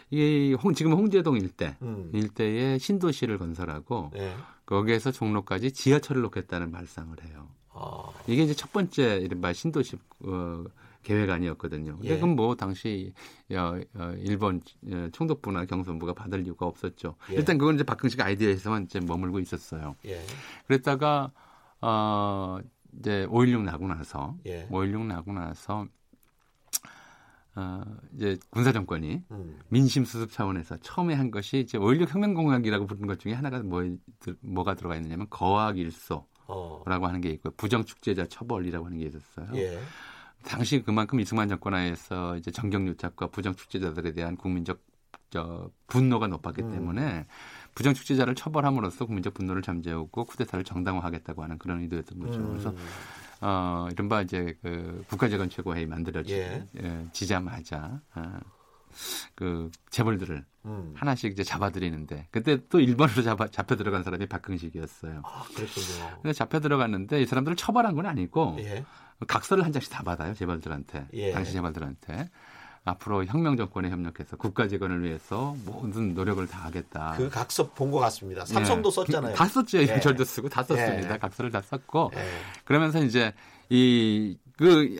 [0.09, 2.09] 이게 홍, 지금 홍제동 일대 음.
[2.13, 4.33] 일대에 신도시를 건설하고 예.
[4.65, 7.47] 거기에서 종로까지 지하철을 놓겠다는 말상을 해요.
[7.73, 8.03] 아.
[8.27, 10.63] 이게 이제 첫 번째 이른바 신도시 어,
[11.03, 11.97] 계획안이었거든요.
[11.97, 12.15] 근데 예.
[12.15, 13.13] 그건 뭐 당시
[13.51, 14.61] 어, 어, 일본
[14.91, 17.15] 어, 총독부나 경선부가 받을 이유가 없었죠.
[17.31, 17.35] 예.
[17.35, 19.95] 일단 그건 이제 박근식 아이디어에서만 이제 머물고 있었어요.
[20.05, 20.21] 예.
[20.67, 21.31] 그랬다가
[21.81, 22.59] 어
[22.99, 24.67] 이제 5.16 나고 나서 예.
[24.67, 25.87] 5.16 나고 나서
[27.55, 27.83] 어,
[28.15, 29.59] 이제 군사 정권이 음.
[29.67, 33.83] 민심 수습 차원에서 처음에 한 것이 이제 5.16 혁명공약이라고 부르는 것 중에 하나가 뭐,
[34.39, 36.83] 뭐가 들어가 있느냐면 거학 일소라고 어.
[36.85, 39.47] 하는 게 있고 부정 축제자 처벌이라고 하는 게 있었어요.
[39.55, 39.79] 예.
[40.43, 44.81] 당시 그만큼 이승만 정권 하에서 이제 정경유착과 부정 축제자들에 대한 국민적
[45.29, 46.71] 저 분노가 높았기 음.
[46.71, 47.25] 때문에
[47.73, 52.39] 부정 축제자를 처벌함으로써 국민적 분노를 잠재우고 쿠데타를 정당화하겠다고 하는 그런 의도였던 거죠.
[52.39, 52.49] 음.
[52.49, 52.73] 그래서
[53.39, 56.67] 어 이른바 이제 그 국가재건 최고회의 만들어지 예.
[56.83, 58.39] 예, 지자마자 어,
[59.35, 60.93] 그 재벌들을 음.
[60.95, 65.21] 하나씩 이제 잡아들이는데 그때 또 일본으로 잡아, 잡혀 들어간 사람이 박흥식이었어요.
[65.23, 66.19] 아, 그랬군요.
[66.21, 68.85] 그래서 잡혀 들어갔는데 이 사람들을 처벌한 건 아니고 예.
[69.27, 71.31] 각서를 한 장씩 다 받아요 재벌들한테 예.
[71.31, 72.29] 당시 재벌들한테
[72.83, 77.13] 앞으로 혁명 정권에 협력해서 국가 재건을 위해서 모든 노력을 다하겠다.
[77.15, 78.43] 그 각서 본 것 같습니다.
[78.45, 78.91] 삼성도 예.
[78.91, 79.35] 썼잖아요.
[79.35, 79.77] 다 썼죠.
[79.77, 79.99] 예.
[79.99, 81.13] 절도 쓰고 다 썼습니다.
[81.13, 81.17] 예.
[81.19, 82.27] 각서를 다 썼고 예.
[82.65, 83.33] 그러면서 이제
[83.69, 84.95] 이 그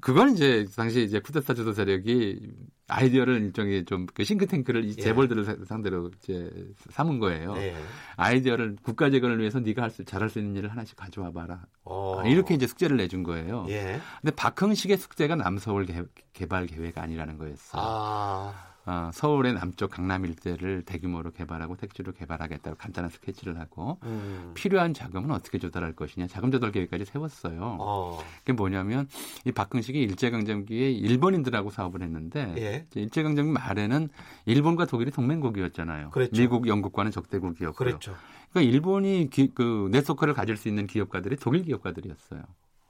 [0.00, 2.52] 그건 이제 당시 이제 쿠데타 주도 세력이
[2.88, 5.02] 아이디어를 일종의 좀 그 싱크탱크를 이 예.
[5.02, 5.64] 재벌들을 예.
[5.66, 6.50] 상대로 이제
[6.90, 7.54] 삼은 거예요.
[7.58, 7.74] 예.
[8.16, 11.66] 아이디어를 국가 재건을 위해서 네가 할 수 잘할 수 있는 일을 하나씩 가져와 봐라.
[11.84, 12.22] 어.
[12.24, 13.66] 이렇게 이제 숙제를 내준 거예요.
[13.68, 14.00] 예.
[14.20, 15.86] 근데 박흥식의 숙제가 남서울
[16.32, 17.78] 개, 발 계획 아니라는 거였어.
[17.80, 18.75] 아.
[18.86, 24.52] 어, 서울의 남쪽 강남 일대를 대규모로 개발하고 택지로 개발하겠다고 간단한 스케치를 하고 음.
[24.54, 27.78] 필요한 자금은 어떻게 조달할 것이냐 자금 조달 계획까지 세웠어요.
[27.80, 28.18] 어.
[28.38, 29.08] 그게 뭐냐면
[29.44, 32.86] 이 박근식이 일제강점기에 일본인들하고 사업을 했는데 예.
[32.94, 34.08] 일제강점기 말에는
[34.44, 36.10] 일본과 독일이 동맹국이었잖아요.
[36.10, 36.40] 그랬죠.
[36.40, 37.74] 미국, 영국과는 적대국이었고요.
[37.74, 38.14] 그랬죠.
[38.50, 42.42] 그러니까 일본이 기, 그 네트워크를 가질 수 있는 기업가들이 독일 기업가들이었어요.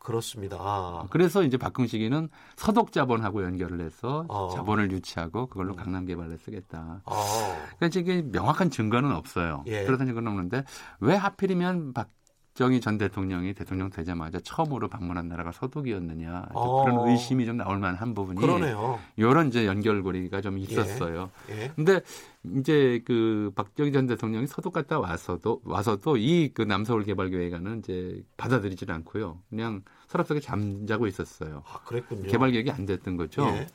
[0.06, 0.56] 그렇습니다.
[0.60, 1.06] 아.
[1.10, 4.50] 그래서 이제 박흥식이는 서독 자본하고 연결을 해서 어.
[4.54, 5.76] 자본을 유치하고 그걸로 음.
[5.76, 7.02] 강남 개발에 쓰겠다.
[7.04, 7.14] 어.
[7.76, 9.64] 그러니까 이게 명확한 증거는 없어요.
[9.66, 9.84] 예.
[9.84, 10.62] 그런 증거는 없는데
[11.00, 12.08] 왜 하필이면 박
[12.56, 16.84] 박정희 전 대통령이 대통령 되자마자 처음으로 방문한 나라가 서독이었느냐 어.
[16.84, 18.98] 그런 의심이 좀 나올 만한 부분이 그러네요.
[19.16, 21.30] 이런 이제 연결고리가 좀 있었어요.
[21.50, 21.64] 예.
[21.64, 21.72] 예.
[21.76, 22.00] 근데
[22.56, 28.22] 이제 그 박정희 전 대통령이 서독 갔다 와서도 와서도 이 그 남서울 개발 계획안은 이제
[28.38, 29.38] 받아들이질 않고요.
[29.50, 31.62] 그냥 서랍 속에 잠자고 있었어요.
[31.66, 32.30] 아, 그랬군요.
[32.30, 33.42] 개발 계획이 안 됐던 거죠.
[33.48, 33.66] 예.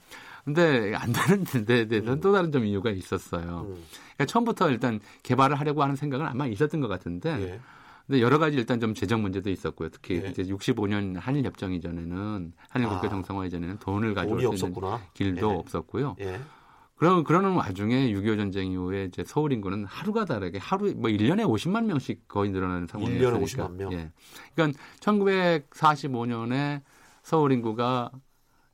[0.44, 2.20] 근데 안 되는 데 대해서는 음.
[2.20, 3.68] 또 다른 좀 이유가 있었어요.
[3.70, 3.84] 음.
[4.16, 7.60] 그러니까 처음부터 일단 개발을 하려고 하는 생각은 아마 있었던 것 같은데 예.
[8.12, 9.88] 근데 여러 가지 일단 좀 재정 문제도 있었고요.
[9.88, 10.32] 특히 네.
[10.32, 14.76] 이제 65년 한일 협정 이전에는 한일 국교 아, 정상화 이전에는 돈을 가져올 수 있는
[15.14, 15.56] 길도 네.
[15.56, 16.18] 없었고요.
[16.20, 16.42] 네.
[16.96, 21.86] 그런 그러는 와중에 6.25 전쟁 이후에 이제 서울 인구는 하루가 다르게 하루 뭐 1년에 50만
[21.86, 23.40] 명씩 거의 늘어나는 상황이었으니까.
[23.40, 23.94] 1년에 50만 명.
[23.94, 24.12] 예.
[24.54, 26.82] 그러니까 1945년에
[27.24, 28.12] 서울 인구가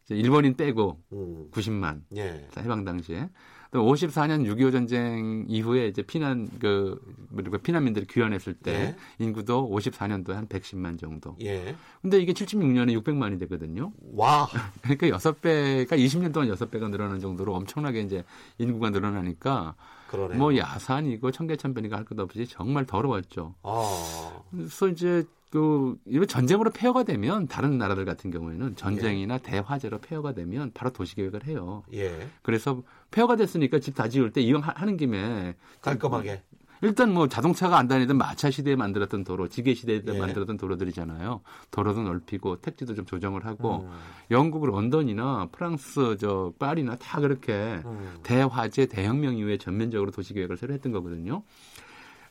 [0.09, 1.51] 일본인 빼고 음.
[1.51, 2.47] 90만 예.
[2.57, 3.29] 해방 당시에
[3.71, 6.99] 또 54년 6.25 전쟁 이후에 이제 피난 그
[7.35, 8.95] 그리고 피난민들이 귀환했을 때 예.
[9.23, 11.35] 인구도 54년도에 한 110만 정도.
[11.41, 11.75] 예.
[12.01, 13.91] 근데 이게 76년에 600만이 되거든요.
[14.13, 14.47] 와.
[14.81, 18.23] 그러니까 6배가 20년 동안 6배가 늘어난 정도로 엄청나게 이제
[18.57, 19.75] 인구가 늘어나니까
[20.09, 20.37] 그러네요.
[20.39, 23.55] 뭐 야산이고 청계천변이가 할 것 없이 정말 더러웠죠.
[23.63, 24.41] 아.
[24.51, 29.39] 그래서 이제 그 이런 전쟁으로 폐허가 되면 다른 나라들 같은 경우에는 전쟁이나 예.
[29.39, 31.83] 대화재로 폐허가 되면 바로 도시 계획을 해요.
[31.93, 32.27] 예.
[32.41, 36.43] 그래서 폐허가 됐으니까 집 다 지을 때 이왕 하는 김에 깔끔하게
[36.83, 40.19] 일단 뭐 자동차가 안 다니던 마차 시대에 만들었던 도로, 지게 시대에 예.
[40.19, 41.41] 만들었던 도로들이잖아요.
[41.71, 43.97] 도로도 넓히고 택지도 좀 조정을 하고 음.
[44.29, 48.17] 영국 런던이나 프랑스 저 파리나 다 그렇게 음.
[48.21, 51.41] 대화재 대혁명 이후에 전면적으로 도시 계획을 새로 했던 거거든요.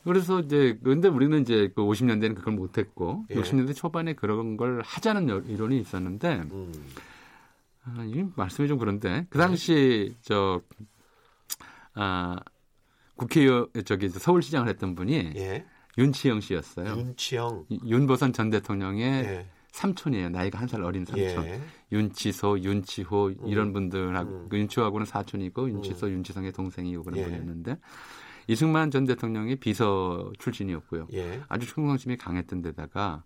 [0.06, 3.34] 그래서 이제 근데 우리는 이제 그 50년대는 그걸 못했고 예.
[3.34, 6.72] 60년대 초반에 그런 걸 하자는 이론이 있었는데 음.
[7.84, 10.18] 아, 이 말씀이 좀 그런데 그 당시 네.
[10.22, 10.60] 저
[11.94, 12.36] 아,
[13.16, 15.64] 국회의원 저기 서울시장을 했던 분이 예.
[15.98, 16.96] 윤치영 씨였어요.
[16.96, 19.46] 윤치영 윤보선 전 대통령의 예.
[19.72, 20.30] 삼촌이에요.
[20.30, 21.44] 나이가 한 살 어린 삼촌.
[21.44, 21.60] 예.
[21.92, 23.72] 윤치소, 윤치호 이런 음.
[23.72, 24.46] 분들하고 음.
[24.48, 26.12] 그 윤치호하고는 사촌이고 윤치소, 음.
[26.12, 27.24] 윤치성의 동생이고 그런 예.
[27.24, 27.76] 분이었는데
[28.48, 31.08] 이승만 전 대통령이 비서 출신이었고요.
[31.14, 31.40] 예.
[31.48, 33.24] 아주 충성심이 강했던 데다가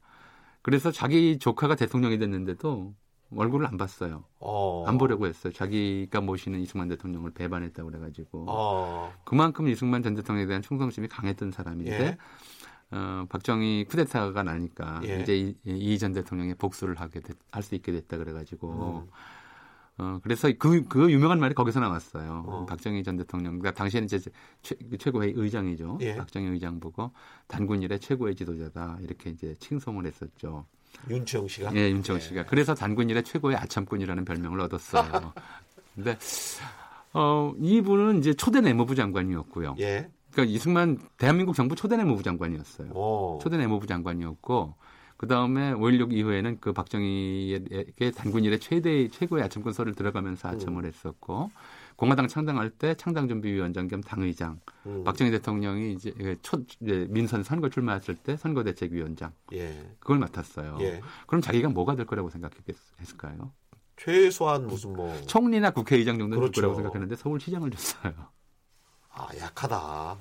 [0.63, 2.95] 그래서 자기 조카가 대통령이 됐는데도
[3.37, 4.25] 얼굴을 안 봤어요.
[4.41, 4.85] 어.
[4.87, 5.53] 안 보려고 했어요.
[5.53, 9.13] 자기가 모시는 이승만 대통령을 배반했다고 그래가지고 어.
[9.25, 12.19] 그만큼 이승만 전 대통령에 대한 충성심이 강했던 사람인데 예.
[12.93, 15.21] 어, 박정희 쿠데타가 나니까 예.
[15.21, 17.21] 이제 이 전 대통령의 복수를 하게
[17.53, 19.11] 할 수 있게 됐다 그래가지고 음.
[20.01, 22.45] 어, 그래서 그, 그 유명한 말이 거기서 나왔어요.
[22.47, 22.67] 어.
[22.67, 24.19] 박정희 전 대통령, 그러니까 당시에는 이제
[24.63, 25.99] 최, 최고의 의장이죠.
[26.01, 26.17] 예.
[26.17, 27.11] 박정희 의장 보고
[27.47, 28.99] 단군 일의 최고의 지도자다.
[29.03, 30.65] 이렇게 이제 칭송을 했었죠.
[31.11, 31.75] 윤치영 씨가?
[31.77, 32.21] 예, 윤치영 예.
[32.21, 32.47] 씨가.
[32.47, 35.35] 그래서 단군 일의 최고의 아참꾼이라는 별명을 얻었어요.
[35.95, 36.17] 근데,
[37.13, 39.77] 어, 이분은 이제 초대 내무부 장관이었고요.
[39.81, 40.09] 예.
[40.33, 42.93] 그러니까 이승만 대한민국 정부 초대 내무부 장관이었어요.
[42.93, 43.39] 오.
[43.43, 44.75] 초대 내무부 장관이었고,
[45.21, 50.89] 그 다음에 5.16 이후에는 그 박정희에게 단군 일의 최대 최고의 아첨권서를 들어가면서 아첨을 음.
[50.89, 51.51] 했었고
[51.97, 55.05] 공화당 창당할 때 창당준비위원장 겸 당의장 음.
[55.05, 59.91] 박정희 대통령이 이제 첫 이제 민선 선거 출마했을 때 선거대책위원장 예.
[59.99, 60.79] 그걸 맡았어요.
[60.81, 61.03] 예.
[61.27, 63.53] 그럼 자기가 뭐가 될 거라고 생각했을까요?
[63.99, 66.53] 최소한 무슨 뭐 총리나 국회의장 정도는 그렇죠.
[66.53, 68.15] 줄 거라고 생각했는데 서울시장을 줬어요.
[69.11, 70.17] 아 약하다.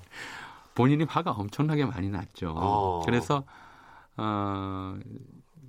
[0.76, 2.54] 본인이 화가 엄청나게 많이 났죠.
[2.54, 3.02] 어.
[3.06, 3.46] 그래서
[4.20, 5.00] 어,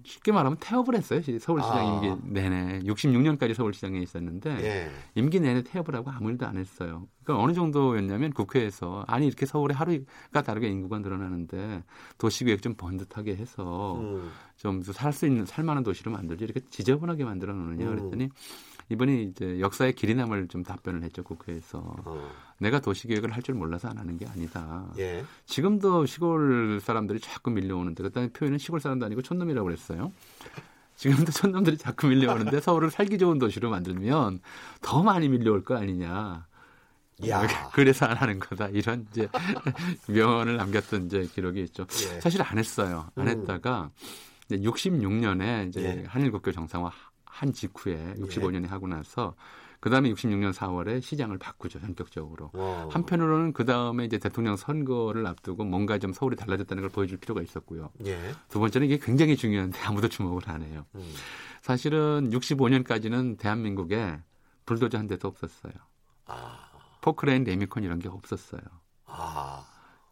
[0.04, 1.20] 쉽게 말하면 태업을 했어요.
[1.22, 1.82] 서울시장 아.
[1.82, 4.90] 임기 내내 66년까지 서울시장에 있었는데 예.
[5.14, 7.06] 임기 내내 태업을 하고 아무 일도 안 했어요.
[7.22, 11.84] 그러니까 어느 정도였냐면 국회에서 아니 이렇게 서울에 하루가 다르게 인구가 늘어나는데
[12.18, 14.30] 도시계획 좀 번듯하게 해서 음.
[14.56, 17.96] 좀살 수 있는 살만한 도시로 만들지 이렇게 지저분하게 만들어 놓느냐 음.
[17.96, 18.28] 그랬더니
[18.90, 22.30] 이번이 이제 역사의 길이 남을 좀 답변을 했죠 국회에서 어.
[22.58, 24.86] 내가 도시 계획을 할 줄 몰라서 안 하는 게 아니다.
[24.98, 25.24] 예.
[25.46, 30.12] 지금도 시골 사람들이 자꾸 밀려오는데 그다음에 표현은 시골 사람도 아니고 촌놈이라고 그랬어요.
[30.96, 34.40] 지금도 촌놈들이 자꾸 밀려오는데 서울을 살기 좋은 도시로 만들면
[34.82, 36.46] 더 많이 밀려올 거 아니냐.
[37.28, 37.46] 야.
[37.72, 38.68] 그래서 안 하는 거다.
[38.68, 39.28] 이런 이제
[40.08, 41.86] 명언을 남겼던 이제 기록이 있죠.
[42.14, 42.20] 예.
[42.20, 43.08] 사실 안 했어요.
[43.14, 43.40] 안 음.
[43.40, 43.90] 했다가
[44.50, 46.04] 66년에 이제 예.
[46.06, 46.90] 한일국교 정상화
[47.30, 48.68] 한 직후에 65년에 예.
[48.68, 49.34] 하고 나서
[49.80, 52.50] 그 다음에 66년 4월에 시장을 바꾸죠, 전격적으로.
[52.52, 52.88] 와.
[52.90, 57.90] 한편으로는 그 다음에 이제 대통령 선거를 앞두고 뭔가 좀 서울이 달라졌다는 걸 보여줄 필요가 있었고요.
[58.04, 58.18] 예.
[58.50, 60.84] 두 번째는 이게 굉장히 중요한데 아무도 주목을 안 해요.
[60.96, 61.12] 음.
[61.62, 64.18] 사실은 65년까지는 대한민국에
[64.66, 65.72] 불도저 한 대도 없었어요.
[66.26, 66.70] 아.
[67.00, 68.60] 포크레인, 레미콘 이런 게 없었어요.
[69.06, 69.64] 아.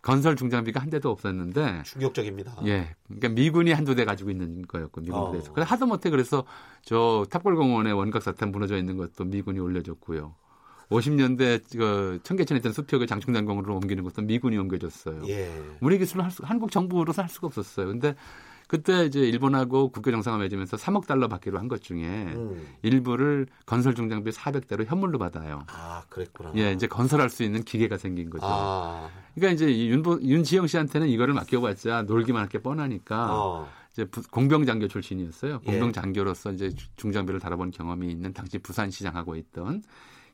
[0.09, 2.63] 건설 중장비가 한 대도 없었는데 충격적입니다.
[2.65, 5.51] 예, 그러니까 미군이 한두 대 가지고 있는 거였고 미군에서.
[5.51, 5.53] 어.
[5.53, 6.45] 그래 하다못해 그래서
[6.83, 10.35] 저 탑골공원에 원각사탑 무너져 있는 것도 미군이 올려줬고요.
[10.89, 15.29] 50년대 그 청계천에 있던 수표를 장충단공원으로 옮기는 것도 미군이 옮겨줬어요.
[15.29, 15.51] 예.
[15.81, 17.89] 우리 기술은 할 수, 한국 정부로서 할 수가 없었어요.
[17.89, 18.15] 근데
[18.69, 22.05] 그때 이제 일본하고 국교 정상화 맺으면서 3억 달러 받기로 한 것 중에
[22.35, 22.67] 음.
[22.83, 25.65] 일부를 건설 중장비 400대로 현물로 받아요.
[25.69, 26.53] 아, 그랬구나.
[26.57, 28.45] 예, 이제 건설할 수 있는 기계가 생긴 거죠.
[28.47, 29.09] 아.
[29.35, 33.69] 그러니까 이제 윤, 윤지영 씨한테는 이거를 맡겨봤자 놀기만 할 게 뻔하니까 어.
[33.93, 35.61] 이제 공병 장교 출신이었어요.
[35.61, 39.83] 공병 장교로서 이제 중장비를 다뤄본 경험이 있는 당시 부산시장하고 있던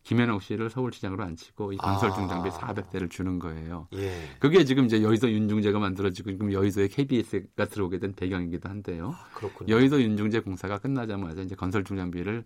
[0.04, 2.14] 김현옥 씨를 서울시장으로 앉히고 이 건설 아.
[2.14, 2.52] 중장비 아.
[2.52, 3.88] 400대를 주는 거예요.
[3.94, 4.12] 예.
[4.38, 9.14] 그게 지금 이제 여의도 윤중제가 만들어지고 지금 여의도에 KBS가 들어오게 된 배경이기도 한데요.
[9.14, 12.44] 아, 여의도 윤중제 공사가 끝나자마자 이제 건설 중장비를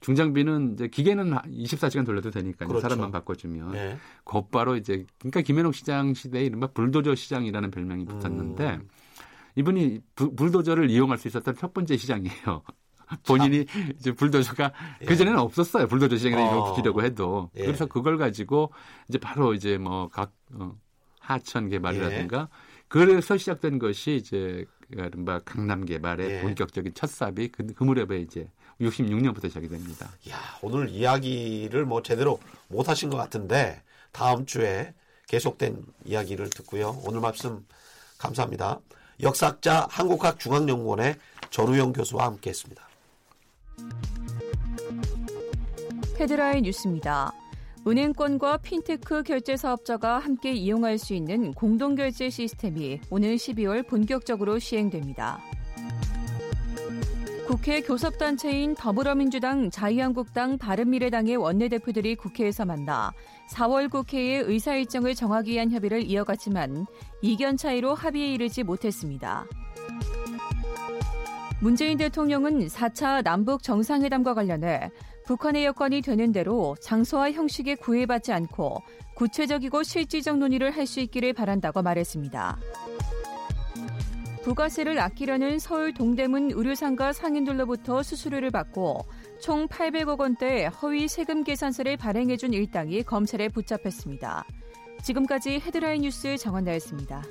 [0.00, 2.82] 중장비는 이제 기계는 24시간 돌려도 되니까 그렇죠.
[2.82, 3.98] 사람만 바꿔주면 네.
[4.24, 8.88] 곧바로 이제 그러니까 김현옥 시장 시대에 이른바 불도저 시장이라는 별명이 붙었는데 음.
[9.56, 12.62] 이분이 부, 불도저를 이용할 수 있었던 첫 번째 시장이에요.
[13.26, 13.64] 본인이
[13.98, 15.04] 이제 불도저가 예.
[15.06, 15.86] 그 전에는 없었어요.
[15.86, 16.64] 불도저 시장에 어.
[16.64, 17.64] 붙이려고 해도 예.
[17.64, 18.72] 그래서 그걸 가지고
[19.08, 20.74] 이제 바로 이제 뭐 각 어,
[21.20, 22.46] 하천 개발이라든가 예.
[22.88, 26.40] 그래서 시작된 것이 이제 이른바 강남 개발의 예.
[26.40, 30.10] 본격적인 첫 삽이 그, 그 무렵에 이제 66년부터 시작이 됩니다.
[30.30, 34.94] 야 오늘 이야기를 뭐 제대로 못 하신 것 같은데 다음 주에
[35.28, 36.98] 계속된 이야기를 듣고요.
[37.04, 37.66] 오늘 말씀
[38.16, 38.80] 감사합니다.
[39.22, 41.16] 역사학자 한국학중앙연구원의
[41.50, 42.87] 전우영 교수와 함께했습니다.
[46.18, 47.32] 헤드라인 뉴스입니다.
[47.86, 55.40] 은행권과 핀테크 결제 사업자가 함께 이용할 수 있는 공동결제 시스템이 오늘 12월 본격적으로 시행됩니다.
[57.46, 63.10] 국회 교섭단체인 더불어민주당, 자유한국당, 바른미래당의 원내대표들이 국회에서 만나
[63.52, 66.84] 4월 국회의 의사 일정을 정하기 위한 협의를 이어갔지만
[67.22, 69.46] 이견 차이로 합의에 이르지 못했습니다.
[71.60, 74.90] 문재인 대통령은 4차 남북 정상회담과 관련해
[75.26, 78.82] 북한의 여건이 되는 대로 장소와 형식에 구애받지 않고
[79.14, 82.56] 구체적이고 실질적 논의를 할 수 있기를 바란다고 말했습니다.
[84.44, 89.04] 부가세를 아끼려는 서울 동대문 의료상가 상인들로부터 수수료를 받고
[89.40, 94.46] 총 800억 원대 허위 세금 계산서를 발행해준 일당이 검찰에 붙잡혔습니다.
[95.02, 97.22] 지금까지 헤드라인 뉴스 정원나였습니다.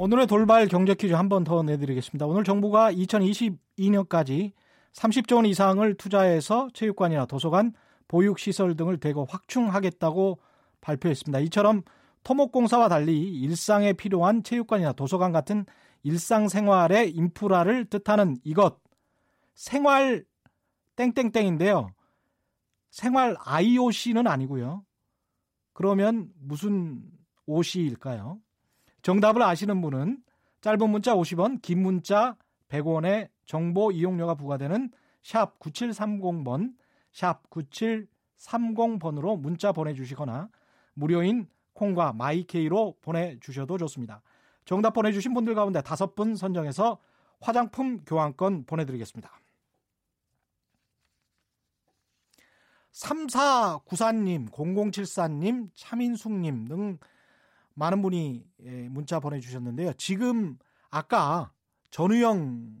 [0.00, 2.24] 오늘의 돌발 경제 퀴즈 한 번 더 내드리겠습니다.
[2.24, 4.52] 오늘 정부가 2022년까지
[4.94, 7.74] 30조 원 이상을 투자해서 체육관이나 도서관,
[8.08, 10.38] 보육시설 등을 대거 확충하겠다고
[10.80, 11.40] 발표했습니다.
[11.40, 11.82] 이처럼
[12.24, 15.66] 토목공사와 달리 일상에 필요한 체육관이나 도서관 같은
[16.02, 18.78] 일상생활의 인프라를 뜻하는 이것
[19.54, 20.24] 생활
[20.96, 21.90] 땡땡땡인데요.
[22.90, 24.82] 생활 IOC는 아니고요.
[25.74, 27.02] 그러면 무슨
[27.44, 28.38] OC일까요?
[29.02, 30.22] 정답을 아시는 분은
[30.60, 32.36] 짧은 문자 50원, 긴 문자
[32.68, 34.90] 100원의 정보 이용료가 부과되는
[35.22, 36.74] 샵 9730번,
[37.12, 40.48] 샵 9730번으로 문자 보내주시거나
[40.94, 44.22] 무료인 콩과 마이케이로 보내주셔도 좋습니다.
[44.64, 46.98] 정답 보내주신 분들 가운데 다섯 분 선정해서
[47.40, 49.40] 화장품 교환권 보내드리겠습니다.
[52.92, 56.98] 3494님, 0074님, 차민숙님 등
[57.74, 59.92] 많은 분이 예, 문자 보내주셨는데요.
[59.94, 60.58] 지금
[60.90, 61.52] 아까
[61.90, 62.76] 전우영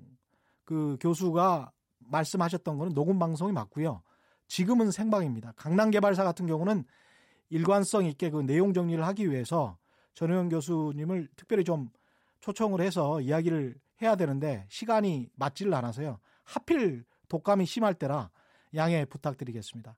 [0.64, 4.02] 그 교수가 말씀하셨던 거는 녹음 방송이 맞고요.
[4.48, 5.52] 지금은 생방입니다.
[5.56, 6.84] 강남개발사 같은 경우는
[7.50, 9.78] 일관성 있게 그 내용 정리를 하기 위해서
[10.14, 11.90] 전우영 교수님을 특별히 좀
[12.40, 16.18] 초청을 해서 이야기를 해야 되는데 시간이 맞지를 않아서요.
[16.44, 18.30] 하필 독감이 심할 때라
[18.74, 19.96] 양해 부탁드리겠습니다.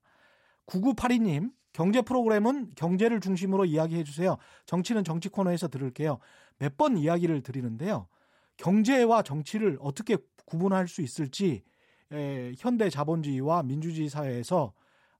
[0.66, 4.36] 9982님, 경제 프로그램은 경제를 중심으로 이야기해 주세요.
[4.66, 6.18] 정치는 정치 코너에서 들을게요.
[6.58, 8.08] 몇 번 이야기를 드리는데요.
[8.56, 11.64] 경제와 정치를 어떻게 구분할 수 있을지
[12.12, 14.72] 에, 현대 자본주의와 민주주의 사회에서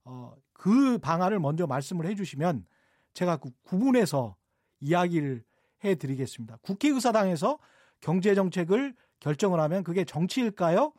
[0.05, 2.65] 어, 그 방안을 먼저 말씀을 해주시면
[3.13, 4.35] 제가 그 구분해서
[4.79, 5.43] 이야기를
[5.83, 6.57] 해드리겠습니다.
[6.61, 7.57] 국회의사당에서
[7.99, 10.93] 경제 정책을 결정을 하면 그게 정치일까요?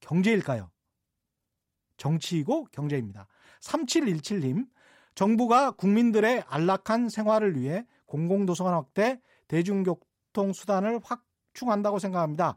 [0.00, 0.70] 경제일까요?
[1.96, 3.26] 정치이고 경제입니다.
[3.60, 4.66] 3717님,
[5.14, 12.54] 정부가 국민들의 안락한 생활을 위해 공공도서관 확대, 대중교통 수단을 확충한다고 생각합니다.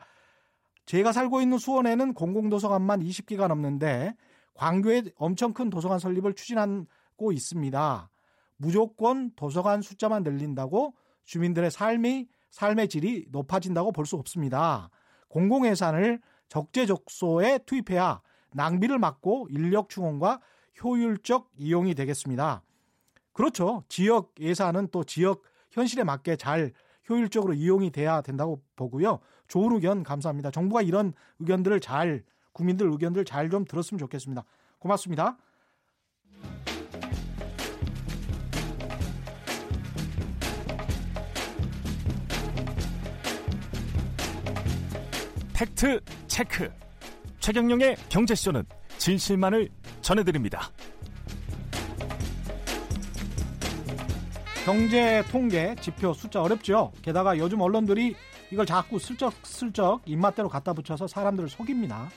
[0.85, 4.15] 제가 살고 있는 수원에는 공공도서관만 20개가 넘는데
[4.53, 8.09] 광교에 엄청 큰 도서관 설립을 추진하고 있습니다.
[8.57, 14.89] 무조건 도서관 숫자만 늘린다고 주민들의 삶이 삶의 질이 높아진다고 볼 수 없습니다.
[15.27, 18.21] 공공예산을 적재적소에 투입해야
[18.53, 20.39] 낭비를 막고 인력 충원과
[20.83, 22.61] 효율적 이용이 되겠습니다.
[23.33, 23.83] 그렇죠.
[23.87, 26.73] 지역 예산은 또 지역 현실에 맞게 잘
[27.09, 29.19] 효율적으로 이용이 돼야 된다고 보고요.
[29.47, 30.51] 좋은 의견 감사합니다.
[30.51, 34.43] 정부가 이런 의견들을 잘 국민들 의견들 잘 좀 들었으면 좋겠습니다.
[34.79, 35.37] 고맙습니다.
[45.53, 46.71] 팩트 체크.
[47.39, 48.63] 최경영의 경제쇼는
[48.97, 49.69] 진실만을
[50.07, 50.61] 전해드립니다.
[54.63, 56.93] 경제 통계 지표 숫자 어렵죠.
[57.01, 58.15] 게다가 요즘 언론들이
[58.51, 62.09] 이걸 자꾸 슬쩍슬쩍 입맛대로 갖다 붙여서 사람들을 속입니다.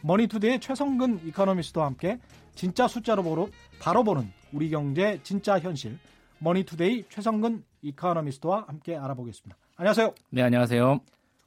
[0.00, 2.18] 머니투데이의 최성근 이코노미스트와 함께
[2.54, 5.98] 진짜 숫자로 보러 바로 보는 우리 경제 진짜 현실
[6.38, 9.54] 머니투데이 최성근 이코노미스트와 함께 알아보겠습니다.
[9.76, 10.14] 안녕하세요.
[10.30, 10.98] 네, 안녕하세요.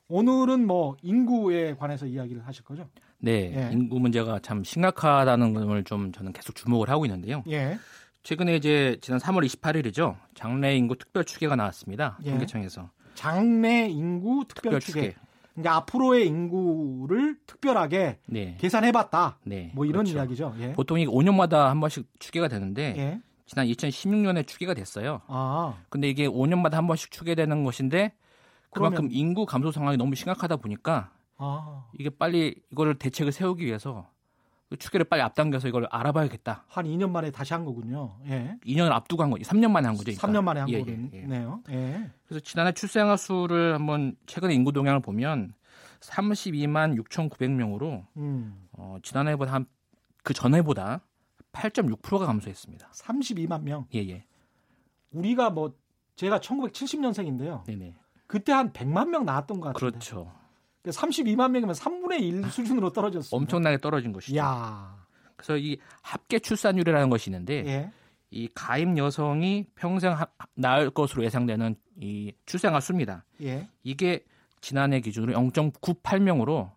[0.09, 2.87] 오늘은 뭐 인구에 관해서 이야기를 하실 거죠?
[3.19, 3.69] 네, 예.
[3.71, 7.43] 인구 문제가 참 심각하다는 걸좀 저는 계속 주목을 하고 있는데요.
[7.49, 7.77] 예.
[8.23, 10.17] 최근에 이제 지난 3월 28일이죠.
[10.35, 12.17] 장래 인구 특별 추계가 나왔습니다.
[12.25, 12.31] 예.
[12.31, 12.89] 통계청에서.
[13.15, 15.01] 장래 인구 특별, 특별 추계.
[15.01, 15.15] 추계.
[15.53, 18.57] 그러니까 앞으로의 인구를 특별하게 네.
[18.59, 19.39] 계산해봤다.
[19.45, 19.71] 네.
[19.73, 20.17] 뭐 이런 그렇죠.
[20.19, 20.55] 이야기죠.
[20.59, 20.73] 예.
[20.73, 23.21] 보통 이 5년마다 한 번씩 추계가 되는데 예.
[23.47, 25.21] 지난 2016년에 추계가 됐어요.
[25.27, 25.75] 아.
[25.89, 28.13] 근데 이게 5년마다 한 번씩 추계되는 것인데
[28.71, 29.11] 그만큼 그러면...
[29.11, 31.85] 인구 감소 상황이 너무 심각하다 보니까 아.
[31.97, 34.09] 이게 빨리 이거를 대책을 세우기 위해서
[34.69, 36.65] 그 추계를 빨리 앞당겨서 이걸 알아봐야겠다.
[36.67, 38.17] 한 2년 만에 다시 한 거군요.
[38.27, 38.57] 예.
[38.65, 39.43] 2년을 앞두고 한 거죠.
[39.43, 40.11] 3년 만에 한 거죠.
[40.11, 40.27] 그러니까.
[40.27, 41.63] 3년 만에 한 예, 거네요.
[41.69, 42.11] 예, 예.
[42.27, 45.53] 그래서 지난해 출생아 수를 한번 최근에 인구 동향을 보면
[46.01, 48.67] 32만 6,900명으로 음.
[48.73, 49.65] 어, 지난해보다 한
[50.27, 50.99] 그 전해보다
[51.53, 52.89] 8.6%가 감소했습니다.
[52.89, 53.87] 32만 명.
[53.95, 54.25] 예, 예.
[55.11, 55.73] 우리가 뭐
[56.17, 57.63] 제가 1970년생인데요.
[57.63, 57.95] 네네.
[58.27, 59.89] 그때 한 100만 명 나왔던 것 같아요.
[59.89, 60.33] 그렇죠.
[60.83, 63.35] 32만 명이면 3분의 1 수준으로 떨어졌습니다.
[63.35, 64.37] 엄청나게 떨어진 것이죠.
[64.37, 65.05] 야.
[65.35, 67.91] 그래서 이 합계 출산율이라는 것이 있는데 예.
[68.29, 73.23] 이 가임 여성이 평생 하, 낳을 것으로 예상되는 이 출생아 수입니다.
[73.41, 73.67] 예.
[73.83, 74.23] 이게
[74.61, 76.71] 지난해 기준으로 0.98명으로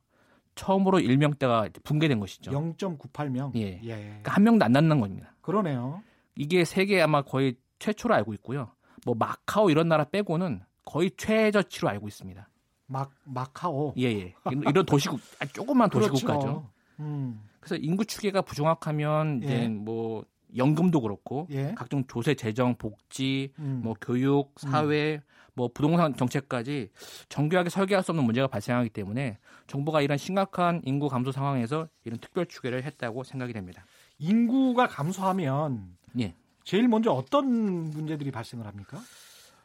[0.55, 2.51] 처음으로 1명대가 붕괴된 것이죠.
[2.51, 3.57] 0.98명.
[3.57, 3.81] 예.
[3.83, 3.97] 예.
[3.97, 5.35] 그러니까 한 명도 안 낳는 겁니다.
[5.41, 6.03] 그러네요.
[6.37, 8.73] 이게 세계 아마 거의 최초로 알고 있고요.
[9.05, 12.49] 뭐 마카오 이런 나라 빼고는 거의 최저치로 알고 있습니다.
[12.91, 13.95] 막 마카오.
[13.99, 14.35] 예, 예.
[14.69, 15.21] 이런 도시국
[15.53, 16.41] 조금만 도시국가죠.
[16.41, 16.71] 그렇죠.
[16.99, 17.41] 음.
[17.61, 19.69] 그래서 인구 추계가 부정확하면 이제 예.
[19.69, 20.25] 뭐
[20.57, 21.73] 연금도 그렇고 예.
[21.77, 23.81] 각종 조세 재정 복지 음.
[23.85, 25.21] 뭐 교육 사회 음.
[25.55, 26.91] 뭐 부동산 정책까지
[27.29, 32.47] 정교하게 설계할 수 없는 문제가 발생하기 때문에 정부가 이런 심각한 인구 감소 상황에서 이런 특별
[32.47, 33.85] 추계를 했다고 생각이 됩니다.
[34.19, 36.35] 인구가 감소하면 예.
[36.65, 38.99] 제일 먼저 어떤 문제들이 발생을 합니까?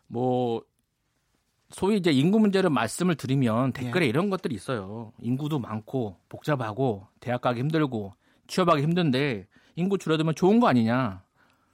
[0.08, 0.64] 뭐
[1.76, 4.10] 소위 이제 인구 문제를 말씀을 드리면 댓글에 예.
[4.10, 5.12] 이런 것들이 있어요.
[5.20, 8.14] 인구도 많고 복잡하고 대학 가기 힘들고
[8.48, 11.22] 취업하기 힘든데 인구 줄어들면 좋은 거 아니냐?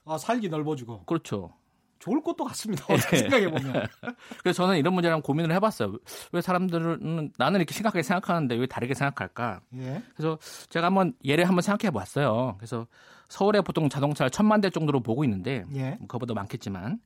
[0.04, 1.04] 아 살기 넓어지고.
[1.04, 1.52] 그렇죠.
[2.00, 2.84] 좋을 것도 같습니다.
[2.92, 3.18] 어떻게 네.
[3.18, 3.86] 생각해 보면.
[4.42, 5.96] 그래서 저는 이런 문제랑 고민을 해봤어요.
[6.32, 9.60] 왜 사람들은 나는 이렇게 심각하게 생각하는데 왜 다르게 생각할까?
[9.76, 10.02] 예.
[10.16, 10.36] 그래서
[10.68, 12.56] 제가 한번 예를 한번 생각해 봤어요.
[12.58, 12.88] 그래서
[13.28, 15.96] 서울에 보통 자동차를 천만 대 정도로 보고 있는데 예.
[16.00, 16.98] 그거보다 많겠지만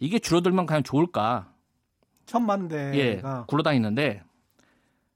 [0.00, 1.52] 이게 줄어들면 그냥 좋을까?
[2.28, 4.22] 천만 대가 예, 굴러다니는데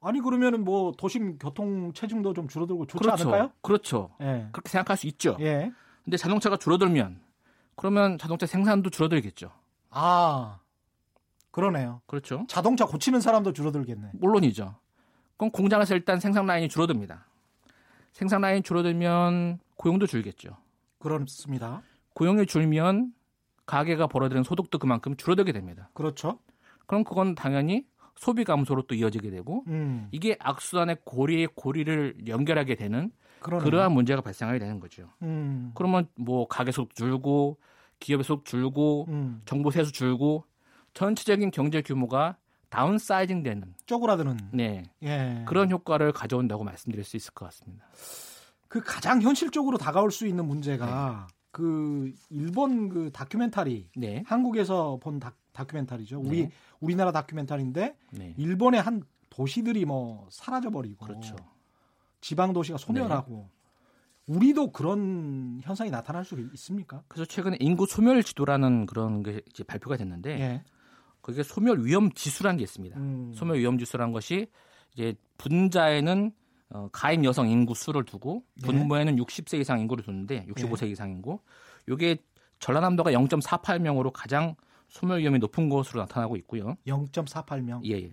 [0.00, 3.28] 아니 그러면은 뭐 도심 교통 체증도 좀 줄어들고 좋지 그렇죠.
[3.28, 3.52] 않을까요?
[3.60, 4.10] 그렇죠.
[4.20, 4.48] 예.
[4.50, 5.36] 그렇게 생각할 수 있죠.
[5.40, 5.70] 예.
[6.04, 7.20] 근데 자동차가 줄어들면
[7.76, 9.50] 그러면 자동차 생산도 줄어들겠죠.
[9.90, 10.58] 아.
[11.52, 12.00] 그러네요.
[12.06, 12.46] 그렇죠.
[12.48, 14.12] 자동차 고치는 사람도 줄어들겠네.
[14.14, 14.74] 물론이죠.
[15.36, 17.26] 그럼 공장에서 일단 생산 라인이 줄어듭니다.
[18.12, 20.56] 생산 라인이 줄어들면 고용도 줄겠죠.
[20.98, 21.82] 그렇습니다.
[22.14, 23.12] 고용이 줄면
[23.66, 25.90] 가게가 벌어들이는 소득도 그만큼 줄어들게 됩니다.
[25.94, 26.38] 그렇죠.
[26.86, 30.08] 그럼 그건 당연히 소비 감소로 또 이어지게 되고 음.
[30.12, 33.10] 이게 악순환의 고리에 고리를 연결하게 되는
[33.40, 33.64] 그러네.
[33.64, 35.08] 그러한 문제가 발생하게 되는 거죠.
[35.22, 35.72] 음.
[35.74, 37.58] 그러면 뭐 가계 소득 줄고
[37.98, 39.42] 기업의 소득 줄고 음.
[39.44, 40.44] 정부 세수 줄고
[40.94, 42.36] 전체적인 경제 규모가
[42.68, 44.84] 다운사이징 되는 쪼그라드는 네.
[45.02, 45.44] 예.
[45.46, 47.86] 그런 효과를 가져온다고 말씀드릴 수 있을 것 같습니다.
[48.68, 51.34] 그 가장 현실적으로 다가올 수 있는 문제가 네.
[51.50, 54.22] 그 일본 그 다큐멘터리 네.
[54.26, 56.20] 한국에서 본 다, 다큐멘터리죠.
[56.20, 56.50] 우리 네.
[56.80, 58.34] 우리나라 다큐멘터리인데 네.
[58.36, 61.36] 일본의 한 도시들이 뭐 사라져 버리고 그렇죠.
[62.20, 63.50] 지방 도시가 소멸하고 네.
[64.26, 67.02] 우리도 그런 현상이 나타날 수 있습니까?
[67.08, 70.64] 그래서 최근에 인구 소멸 지도라는 그런 게 이제 발표가 됐는데 예.
[71.22, 72.98] 거기에 소멸 위험 지수라는 게 있습니다.
[72.98, 73.32] 음.
[73.34, 74.46] 소멸 위험 지수라는 것이
[74.94, 76.32] 이제 분자에는
[76.70, 78.66] 어, 가임 여성 인구 수를 두고 네.
[78.66, 79.22] 분모에는 네.
[79.22, 80.90] 60세 이상 인구를 두는데 65세 네.
[80.90, 81.40] 이상 인구.
[81.88, 82.18] 요게
[82.60, 84.54] 전라남도가 0.48명으로 가장
[84.92, 86.76] 소멸 위험이 높은 것으로 나타나고 있고요.
[86.86, 87.80] 0.48명.
[87.86, 87.92] 예.
[87.92, 88.12] 예.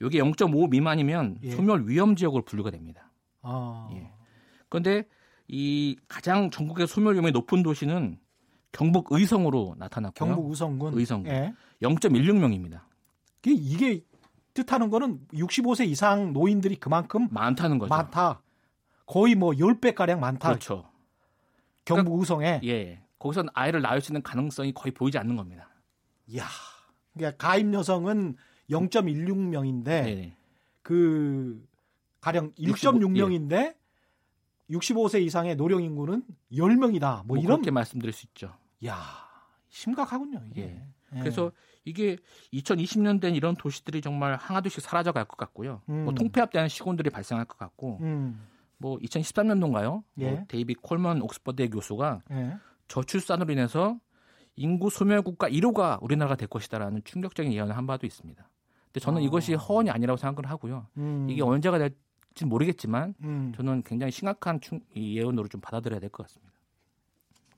[0.00, 1.50] 요게 0.5 미만이면 예.
[1.50, 3.12] 소멸 위험 지역으로 분류가 됩니다.
[3.42, 3.90] 아.
[3.92, 4.10] 예.
[4.70, 5.06] 그런데
[5.48, 8.18] 이 가장 전국의 소멸 위험이 높은 도시는
[8.72, 10.28] 경북 의성으로 나타났고요.
[10.28, 10.98] 경북 의성군.
[10.98, 11.30] 의성군.
[11.30, 11.54] 예.
[11.82, 12.80] 0.16명입니다.
[13.46, 14.02] 이게
[14.54, 17.90] 뜻하는 거는 65세 이상 노인들이 그만큼 많다는 거죠.
[17.90, 18.40] 많다.
[19.04, 20.48] 거의 뭐 10배 가량 많다.
[20.48, 20.88] 그렇죠.
[21.84, 23.02] 경북 그러니까, 의성에 예.
[23.18, 25.68] 거기서 아이를 낳을 수 있는 가능성이 거의 보이지 않는 겁니다.
[26.26, 26.46] 이야.
[27.14, 28.36] 그러니까 가입 여성은
[28.70, 30.36] 0.16명인데 네네.
[30.82, 31.66] 그
[32.20, 33.76] 가령 1.6명인데 예.
[34.70, 36.22] 65세 이상의 노령 인구는
[36.52, 37.16] 10명이다.
[37.26, 38.56] 뭐, 뭐 이런 게 말씀드릴 수 있죠.
[38.86, 38.96] 야,
[39.68, 40.62] 심각하군요, 이게.
[40.62, 40.88] 예.
[41.16, 41.18] 예.
[41.20, 41.52] 그래서
[41.84, 42.16] 이게
[42.52, 45.82] 2020년 된 이런 도시들이 정말 하나둘씩 사라져 갈 것 같고요.
[45.84, 46.04] 뭐 음.
[46.04, 48.46] 뭐 통폐합되는 시군들이 발생할 것 같고 음.
[48.78, 49.90] 뭐 2013년도인가요?
[49.90, 50.30] 뭐 예.
[50.30, 52.56] 뭐 데이비 콜먼 옥스퍼드의 교수가 예.
[52.88, 53.98] 저출산으로 인해서
[54.56, 58.48] 인구 소멸 국가 1호가 우리나라가 될 것이다라는 충격적인 예언을 한 바도 있습니다.
[58.86, 59.24] 근데 저는 어.
[59.24, 60.86] 이것이 허언이 아니라고 생각을 하고요.
[60.96, 61.26] 음.
[61.28, 63.52] 이게 언제가 될지 모르겠지만 음.
[63.56, 66.54] 저는 굉장히 심각한 충, 예언으로 좀 받아들여야 될 것 같습니다.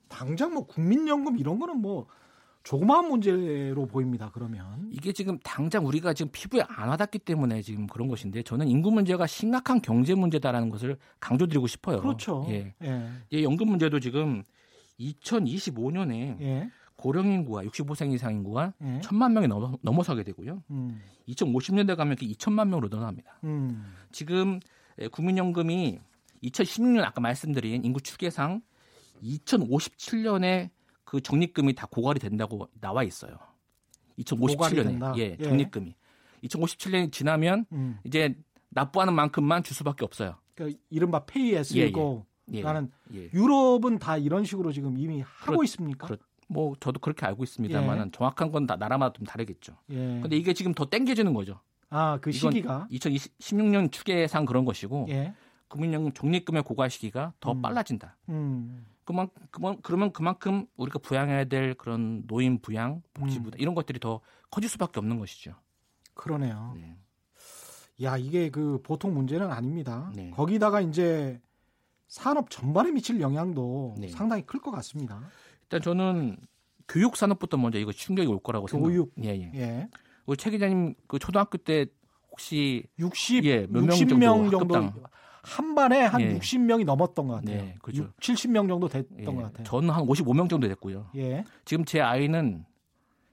[0.07, 2.07] 당장 뭐 국민연금 이런 거는 뭐
[2.63, 4.29] 조그마한 문제로 보입니다.
[4.33, 8.91] 그러면 이게 지금 당장 우리가 지금 피부에 안 와닿기 때문에 지금 그런 것인데 저는 인구
[8.91, 12.01] 문제가 심각한 경제 문제다라는 것을 강조드리고 싶어요.
[12.01, 12.45] 그렇죠.
[12.49, 12.73] 예.
[12.83, 13.09] 예.
[13.31, 14.43] 예 연금 문제도 지금
[14.99, 16.69] 2025년에 예.
[16.97, 18.99] 고령 인구가 65세 이상 인구가 예.
[18.99, 20.63] 1천만 명이 넘어, 넘어서게 되고요.
[20.71, 21.01] 음.
[21.29, 23.39] 2050년대 가면 2천만 명으로 늘어납니다.
[23.43, 23.93] 음.
[24.11, 24.59] 지금
[25.11, 25.99] 국민연금이
[26.43, 28.61] 2016년 아까 말씀드린 인구 추계상
[29.23, 30.69] 2057년에
[31.03, 33.37] 그 적립금이 다 고갈이 된다고 나와 있어요.
[34.19, 35.89] 2057년에 예, 예, 적립금이.
[36.43, 36.47] 예.
[36.47, 37.99] 2057년이 지나면 음.
[38.03, 38.35] 이제
[38.69, 40.35] 납부하는 만큼만 줄 수밖에 없어요.
[40.55, 42.61] 그러니까 이른바 페이 에스고 예, 예.
[42.61, 43.29] 라는 예.
[43.33, 46.07] 유럽은 다 이런 식으로 지금 이미 하고 그렇, 있습니까?
[46.07, 46.17] 그렇,
[46.47, 49.75] 뭐 저도 그렇게 알고 있습니다만은 정확한 건 다 나라마다 좀 다르겠죠.
[49.91, 49.95] 예.
[50.21, 51.59] 근데 이게 지금 더 땡겨지는 거죠.
[51.89, 55.07] 아, 그 시기가 2016년 추계상 그런 것이고
[55.69, 57.61] 국민연금 적립금의 고갈 시기가 더 음.
[57.61, 58.17] 빨라진다.
[58.29, 58.85] 음.
[59.05, 63.59] 그만 그만 그러면 그만큼 우리가 부양해야 될 그런 노인 부양, 복지 부양 음.
[63.59, 64.19] 이런 것들이 더
[64.51, 65.53] 커질 수밖에 없는 것이죠.
[66.13, 66.73] 그러네요.
[66.75, 66.97] 네.
[68.03, 70.11] 야 이게 그 보통 문제는 아닙니다.
[70.15, 70.29] 네.
[70.31, 71.39] 거기다가 이제
[72.07, 74.07] 산업 전반에 미칠 영향도 네.
[74.09, 75.21] 상당히 클 것 같습니다.
[75.67, 76.37] 일단 저는
[76.87, 79.11] 교육 산업부터 먼저 이거 충격이 올 거라고 교육.
[79.15, 79.29] 생각.
[79.29, 79.51] 예, 예.
[79.55, 79.87] 예.
[80.25, 81.87] 우리 최 기자님 그 초등학교 때
[82.31, 84.93] 혹시 60 예, 몇 60명 정도, 정도
[85.43, 86.37] 한 반에 한 예.
[86.37, 87.57] 60명이 넘었던 것 같아요.
[87.57, 88.03] 네, 그렇죠.
[88.03, 89.25] 6, 70명 정도 됐던 예.
[89.25, 89.63] 것 같아요.
[89.63, 91.09] 저는 한 55명 정도 됐고요.
[91.15, 91.43] 예.
[91.65, 92.65] 지금 제 아이는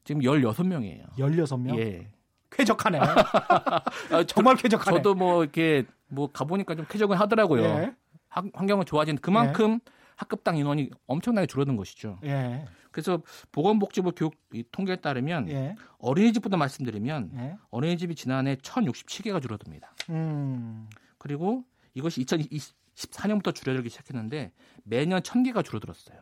[0.05, 1.16] 지금 16명이에요.
[1.16, 1.78] 16명?
[1.78, 2.09] 예.
[2.51, 3.01] 쾌적하네.
[4.28, 4.99] 정말 쾌적하네.
[4.99, 7.62] 저도 뭐 이렇게 뭐 가보니까 좀 쾌적은 하더라고요.
[7.62, 7.95] 예.
[8.28, 9.93] 환경은 좋아진 그만큼 예.
[10.16, 12.18] 학급당 인원이 엄청나게 줄어든 것이죠.
[12.24, 12.64] 예.
[12.90, 14.34] 그래서 보건복지부 교육
[14.70, 15.76] 통계에 따르면 예.
[15.98, 17.56] 어린이집부터 말씀드리면 예.
[17.70, 19.94] 어린이집이 지난해 1,067개가 줄어듭니다.
[20.10, 20.88] 음.
[21.18, 24.52] 그리고 이것이 2014년부터 줄어들기 시작했는데
[24.84, 26.20] 매년 1000개가 줄어들었어요.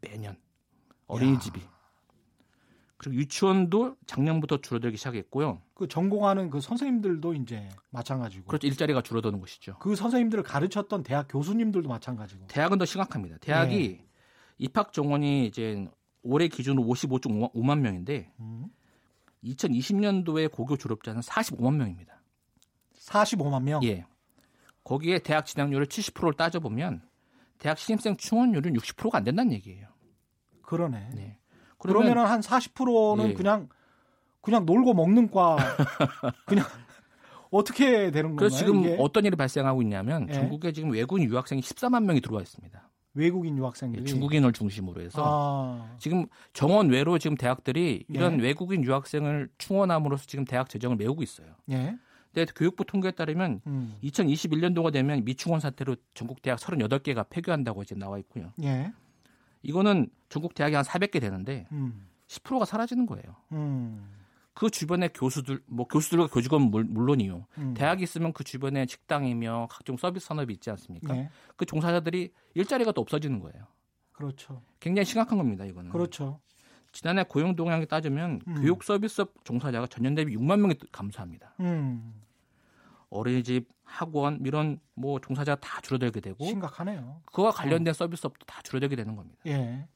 [0.00, 0.36] 매년.
[1.06, 1.60] 어린이집이.
[2.98, 5.62] 그리고 유치원도 작년부터 줄어들기 시작했고요.
[5.74, 8.46] 그 전공하는 그 선생님들도 이제 마찬가지고.
[8.46, 8.66] 그렇죠.
[8.66, 9.78] 일자리가 줄어드는 것이죠.
[9.78, 12.48] 그 선생님들을 가르쳤던 대학 교수님들도 마찬가지고.
[12.48, 13.38] 대학은 더 심각합니다.
[13.38, 14.06] 대학이 네.
[14.58, 15.88] 입학 정원이 이제
[16.22, 18.66] 올해 기준으로 55.5만 명인데 음.
[19.44, 22.20] 2020년도에 고교 졸업자는 45만 명입니다.
[22.98, 23.84] 45만 명?
[23.84, 24.04] 예.
[24.82, 27.02] 거기에 대학 진학률을 70%를 따져보면
[27.58, 29.86] 대학 신입생 충원율은 60%가 안 된다는 얘기예요.
[30.62, 31.10] 그러네.
[31.14, 31.38] 네.
[31.78, 33.34] 그러면 한 40%는 예.
[33.34, 33.68] 그냥
[34.40, 35.56] 그냥 놀고 먹는 과
[36.46, 36.64] 그냥
[37.50, 38.48] 어떻게 되는 건가요?
[38.50, 38.96] 지금 이게?
[38.98, 40.32] 어떤 일이 발생하고 있냐면 예.
[40.34, 42.88] 전국에 지금 외국인 유학생이 14만 명이 들어와 있습니다.
[43.14, 45.96] 외국인 유학생들이 예, 중국인을 중심으로 해서 아.
[45.98, 48.44] 지금 정원 외로 지금 대학들이 이런 예.
[48.44, 51.48] 외국인 유학생을 충원함으로써 지금 대학 재정을 메우고 있어요.
[51.70, 51.96] 예.
[52.32, 53.94] 근데 교육부 통계에 따르면 음.
[54.04, 58.52] 2021년도가 되면 미충원 사태로 전국 대학 38개가 폐교한다고 이제 나와 있고요.
[58.62, 58.92] 예.
[59.68, 62.08] 이거는 전국 대학이 한 400개 되는데 음.
[62.26, 63.36] 10%가 사라지는 거예요.
[63.52, 64.14] 음.
[64.54, 67.46] 그 주변에 교수들, 뭐 교수들과 교직원 물론이요.
[67.58, 67.74] 음.
[67.74, 71.12] 대학이 있으면 그 주변에 식당이며 각종 서비스 산업이 있지 않습니까?
[71.12, 71.30] 네.
[71.56, 73.66] 그 종사자들이 일자리가 또 없어지는 거예요.
[74.12, 74.62] 그렇죠.
[74.80, 75.90] 굉장히 심각한 겁니다, 이거는.
[75.90, 76.40] 그렇죠.
[76.90, 78.54] 지난해 고용 동향에 따지면 음.
[78.54, 81.54] 교육 서비스업 종사자가 전년 대비 6만 명이 감소합니다.
[81.60, 82.14] 음.
[83.10, 87.22] 어린이집, 학원 이런 뭐 종사자가 다 줄어들게 되고 심각하네요.
[87.32, 87.94] 그와 관련된 어.
[87.94, 89.38] 서비스업도 다 줄어들게 되는 겁니다.
[89.46, 89.88] 예.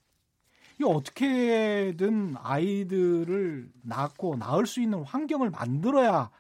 [0.81, 6.31] 이 어떻게든 아이들을 낳고 낳을 수 있는 환경을 만들어야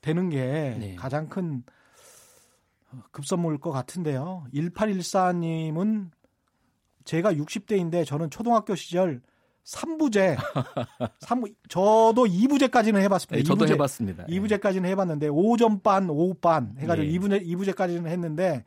[0.00, 0.96] 되는 게 네.
[0.96, 1.62] 가장 큰
[3.12, 4.46] 급선무일 것 같은데요.
[4.52, 6.10] 1814님은
[7.04, 9.22] 제가 60대인데 저는 초등학교 시절
[9.66, 10.36] 3부제
[11.20, 13.36] 3부 저도 2부제까지는 해 봤습니다.
[13.36, 14.24] 네, 저도 2부제, 해 봤습니다.
[14.26, 17.18] 2부제까지는 해 봤는데 오전 반, 오후 반 해 가지고 네.
[17.18, 18.64] 2부제 2부제까지는 했는데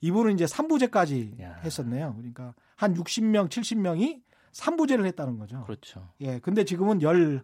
[0.00, 1.60] 이분은 이제 3부제까지 야.
[1.64, 2.14] 했었네요.
[2.16, 4.22] 그러니까 한 60명, 70명이
[4.52, 5.62] 3부제를 했다는 거죠.
[5.64, 6.10] 그렇죠.
[6.20, 6.38] 예.
[6.40, 7.42] 근데 지금은 10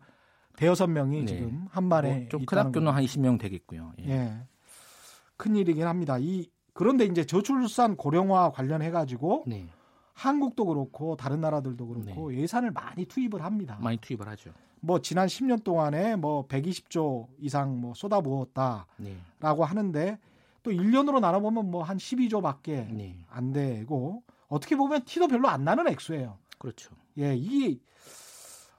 [0.56, 1.26] 대여섯 명이 네.
[1.26, 3.92] 지금 한 반에 뭐 좀큰 학교는 한 20명 되겠고요.
[4.00, 4.10] 예.
[4.10, 4.38] 예.
[5.36, 6.18] 큰 일이긴 합니다.
[6.18, 9.68] 이 그런데 이제 저출산 고령화 관련해 가지고 네.
[10.20, 12.42] 한국도 그렇고 다른 나라들도 그렇고 네.
[12.42, 13.78] 예산을 많이 투입을 합니다.
[13.80, 14.50] 많이 투입을 하죠.
[14.80, 19.16] 뭐 지난 10년 동안에 뭐 120조 이상 뭐 쏟아부었다라고 네.
[19.40, 20.18] 하는데
[20.62, 23.24] 또 1년으로 나눠 보면 뭐 한 12조밖에 네.
[23.30, 26.36] 안 되고 어떻게 보면 티도 별로 안 나는 액수예요.
[26.58, 26.94] 그렇죠.
[27.18, 27.80] 예, 이게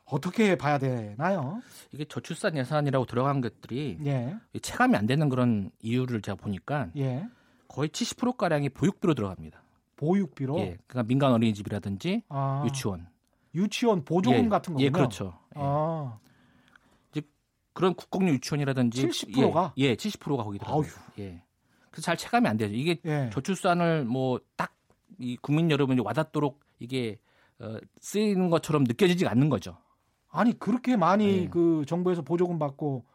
[0.06, 1.62] 어떻게 봐야 되나요?
[1.92, 4.36] 이게 저출산 예산이라고 들어간 것들이 예.
[4.62, 7.28] 체감이 안 되는 그런 이유를 제가 보니까 예.
[7.68, 9.64] 거의 70% 가량이 보육비로 들어갑니다.
[10.02, 10.60] 보육비로?
[10.60, 10.78] 예.
[10.88, 12.64] 그러니까 민간 어린이집이라든지 아.
[12.66, 13.08] 유치원.
[13.54, 14.50] 유치원 보조금 예.
[14.50, 14.86] 같은 거군요.
[14.86, 15.38] 예, 그렇죠.
[15.56, 15.60] 예.
[15.62, 16.20] 아.
[17.12, 17.22] 이제
[17.74, 20.84] 그런 국공립 유치원이라든지 70%가 예, 예 70%가 거기 들어가요.
[21.20, 21.44] 예.
[21.90, 22.74] 그래서 잘 체감이 안 되죠.
[22.74, 23.30] 이게 예.
[23.32, 24.82] 저출산을 뭐 딱
[25.22, 27.20] 이 국민 여러분이 와닿도록 이게
[27.60, 29.78] 어, 쓰이는 것처럼 느껴지지 않는 거죠.
[30.30, 31.50] 아니 그렇게 많이 네.
[31.50, 33.06] 그 정부에서 보조금 받고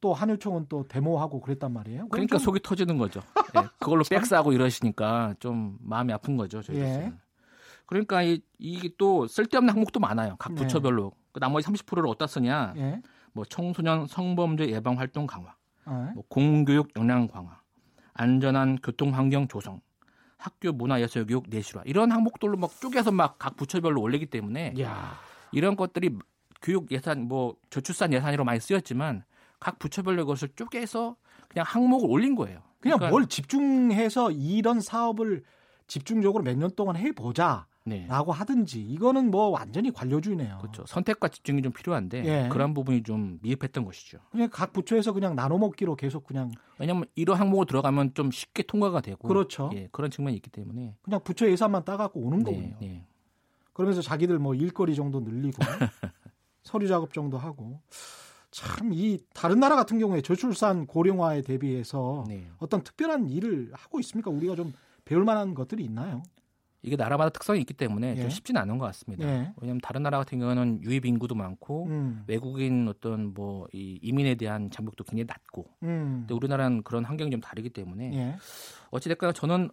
[0.00, 2.08] 또 한유총은 또 데모하고 그랬단 말이에요.
[2.08, 2.44] 그러니까 좀...
[2.44, 3.20] 속이 터지는 거죠.
[3.54, 3.62] 네.
[3.78, 6.62] 그걸로 백스하고 이러시니까 좀 마음이 아픈 거죠.
[6.62, 6.84] 저희도.
[6.84, 7.12] 예.
[7.86, 10.36] 그러니까 이, 이게 또 쓸데없는 항목도 많아요.
[10.38, 10.62] 각 네.
[10.62, 11.12] 부처별로.
[11.14, 11.20] 네.
[11.32, 12.74] 그 나머지 30%를 어디다 쓰냐.
[12.76, 13.02] 예.
[13.32, 15.54] 뭐 청소년 성범죄 예방 활동 강화,
[15.86, 16.12] 예.
[16.14, 17.60] 뭐 공교육 역량 강화,
[18.14, 19.80] 안전한 교통 환경 조성,
[20.36, 25.12] 학교 문화 예술 교육 내실화 이런 항목들로 막 쪼개서 막 각 부처별로 올리기 때문에 야.
[25.52, 26.16] 이런 것들이
[26.62, 29.24] 교육 예산 뭐 저출산 예산으로 많이 쓰였지만
[29.60, 31.16] 각 부처별로 그것을 쪼개서
[31.48, 32.60] 그냥 항목을 올린 거예요.
[32.80, 35.42] 그냥 그러니까 뭘 집중해서 이런 사업을
[35.86, 37.66] 집중적으로 몇 년 동안 해보자.
[37.84, 38.06] 네.
[38.08, 40.58] 라고 하든지 이거는 뭐 완전히 관료주의네요.
[40.58, 40.84] 그렇죠.
[40.86, 42.48] 선택과 집중이 좀 필요한데 예.
[42.50, 44.18] 그런 부분이 좀 미흡했던 것이죠.
[44.30, 49.00] 그냥 각 부처에서 그냥 나눠 먹기로 계속 그냥 왜냐하면 이런 항목을 들어가면 좀 쉽게 통과가
[49.00, 49.70] 되고 그렇죠.
[49.74, 52.76] 예, 그런 측면이 있기 때문에 그냥 부처 예산만 따갖고 오는 네, 거군요.
[52.80, 53.06] 네.
[53.72, 55.56] 그러면서 자기들 뭐 일거리 정도 늘리고
[56.62, 57.80] 서류 작업 정도 하고
[58.50, 62.48] 참 이 다른 나라 같은 경우에 저출산 고령화에 대비해서 네.
[62.58, 64.30] 어떤 특별한 일을 하고 있습니까?
[64.30, 64.72] 우리가 좀
[65.04, 66.22] 배울 만한 것들이 있나요?
[66.82, 68.20] 이게 나라마다 특성이 있기 때문에 예.
[68.22, 69.24] 좀 쉽지는 않은 것 같습니다.
[69.28, 69.52] 예.
[69.60, 72.24] 왜냐하면 다른 나라 같은 경우는 유입 인구도 많고 음.
[72.26, 76.20] 외국인 어떤 뭐 이 이민에 대한 장벽도 굉장히 낮고, 음.
[76.20, 78.36] 근데 우리나라는 그런 환경이 좀 다르기 때문에 예.
[78.90, 79.70] 어찌됐거나 저는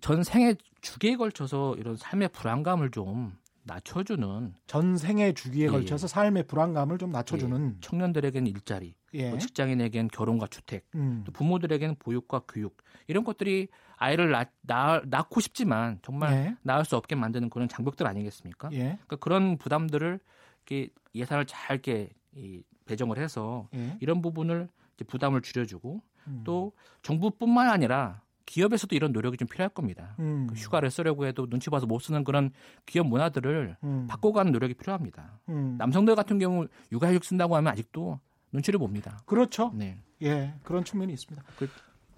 [0.00, 3.36] 전 생애 주기에 걸쳐서 이런 삶의 불안감을 좀
[3.70, 5.70] 낮춰주는 전 생애 주기에 예, 예.
[5.70, 7.80] 걸쳐서 삶의 불안감을 좀 낮춰주는 예.
[7.80, 9.30] 청년들에게는 일자리, 예.
[9.30, 11.22] 뭐 직장인에게는 결혼과 주택, 음.
[11.24, 16.56] 또 부모들에게는 보육과 교육 이런 것들이 아이를 낳, 낳, 낳고 싶지만 정말 예.
[16.62, 18.70] 낳을 수 없게 만드는 그런 장벽들 아니겠습니까?
[18.72, 18.78] 예.
[18.78, 20.18] 그러니까 그런 부담들을
[20.66, 23.68] 이렇게 예산을 잘 이렇게 이, 배정을 해서
[24.00, 26.40] 이런 부분을 이제 부담을 줄여주고 음.
[26.42, 28.20] 또 정부뿐만 아니라
[28.50, 30.16] 기업에서도 이런 노력이 좀 필요할 겁니다.
[30.18, 30.48] 음.
[30.48, 32.50] 그 휴가를 쓰려고 해도 눈치 봐서 못 쓰는 그런
[32.84, 34.06] 기업 문화들을 음.
[34.08, 35.38] 바꿔가는 노력이 필요합니다.
[35.48, 35.76] 음.
[35.78, 38.18] 남성들 같은 경우 육아휴직 쓴다고 하면 아직도
[38.50, 39.20] 눈치를 봅니다.
[39.24, 39.70] 그렇죠.
[39.72, 39.98] 네.
[40.22, 41.46] 예, 그런 측면이 있습니다.
[41.56, 41.68] 그,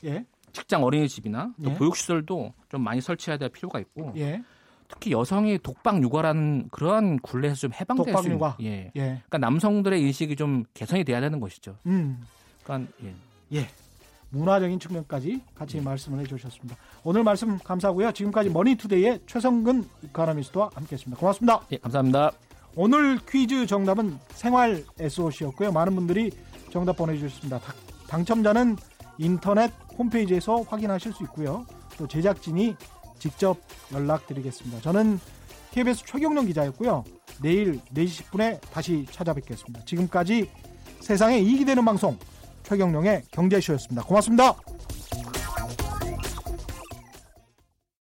[0.04, 0.24] 예.
[0.52, 1.74] 직장 어린이집이나 또 예.
[1.74, 4.42] 보육시설도 좀 많이 설치해야 될 필요가 있고 예.
[4.88, 8.90] 특히 여성이 독방 육아라는 그러한 굴레에서 좀 해방될 독방 수 있는 예.
[8.96, 9.02] 예.
[9.02, 11.76] 그러니까 남성들의 인식이 좀 개선이 돼야 되는 것이죠.
[11.84, 12.22] 음.
[12.64, 13.14] 그러니까 예.
[13.52, 13.68] 예.
[14.32, 15.82] 문화적인 측면까지 같이 네.
[15.82, 16.76] 말씀을 해주셨습니다.
[17.04, 18.12] 오늘 말씀 감사하고요.
[18.12, 21.20] 지금까지 머니투데이의 최성근 이카노미스트와 함께했습니다.
[21.20, 21.60] 고맙습니다.
[21.70, 22.32] 예, 감사합니다.
[22.74, 25.72] 오늘 퀴즈 정답은 생활 SOC였고요.
[25.72, 26.30] 많은 분들이
[26.70, 27.60] 정답 보내주셨습니다.
[28.08, 28.76] 당첨자는
[29.18, 31.66] 인터넷 홈페이지에서 확인하실 수 있고요.
[31.98, 32.74] 또 제작진이
[33.18, 33.58] 직접
[33.92, 34.80] 연락드리겠습니다.
[34.80, 35.20] 저는
[35.72, 37.04] KBS 최경령 기자였고요.
[37.42, 39.84] 내일 4시 10분에 다시 찾아뵙겠습니다.
[39.84, 40.50] 지금까지
[41.00, 42.18] 세상에 이익이 되는 방송
[42.64, 44.02] 최경령의 경제쇼였습니다.
[44.06, 44.56] 고맙습니다.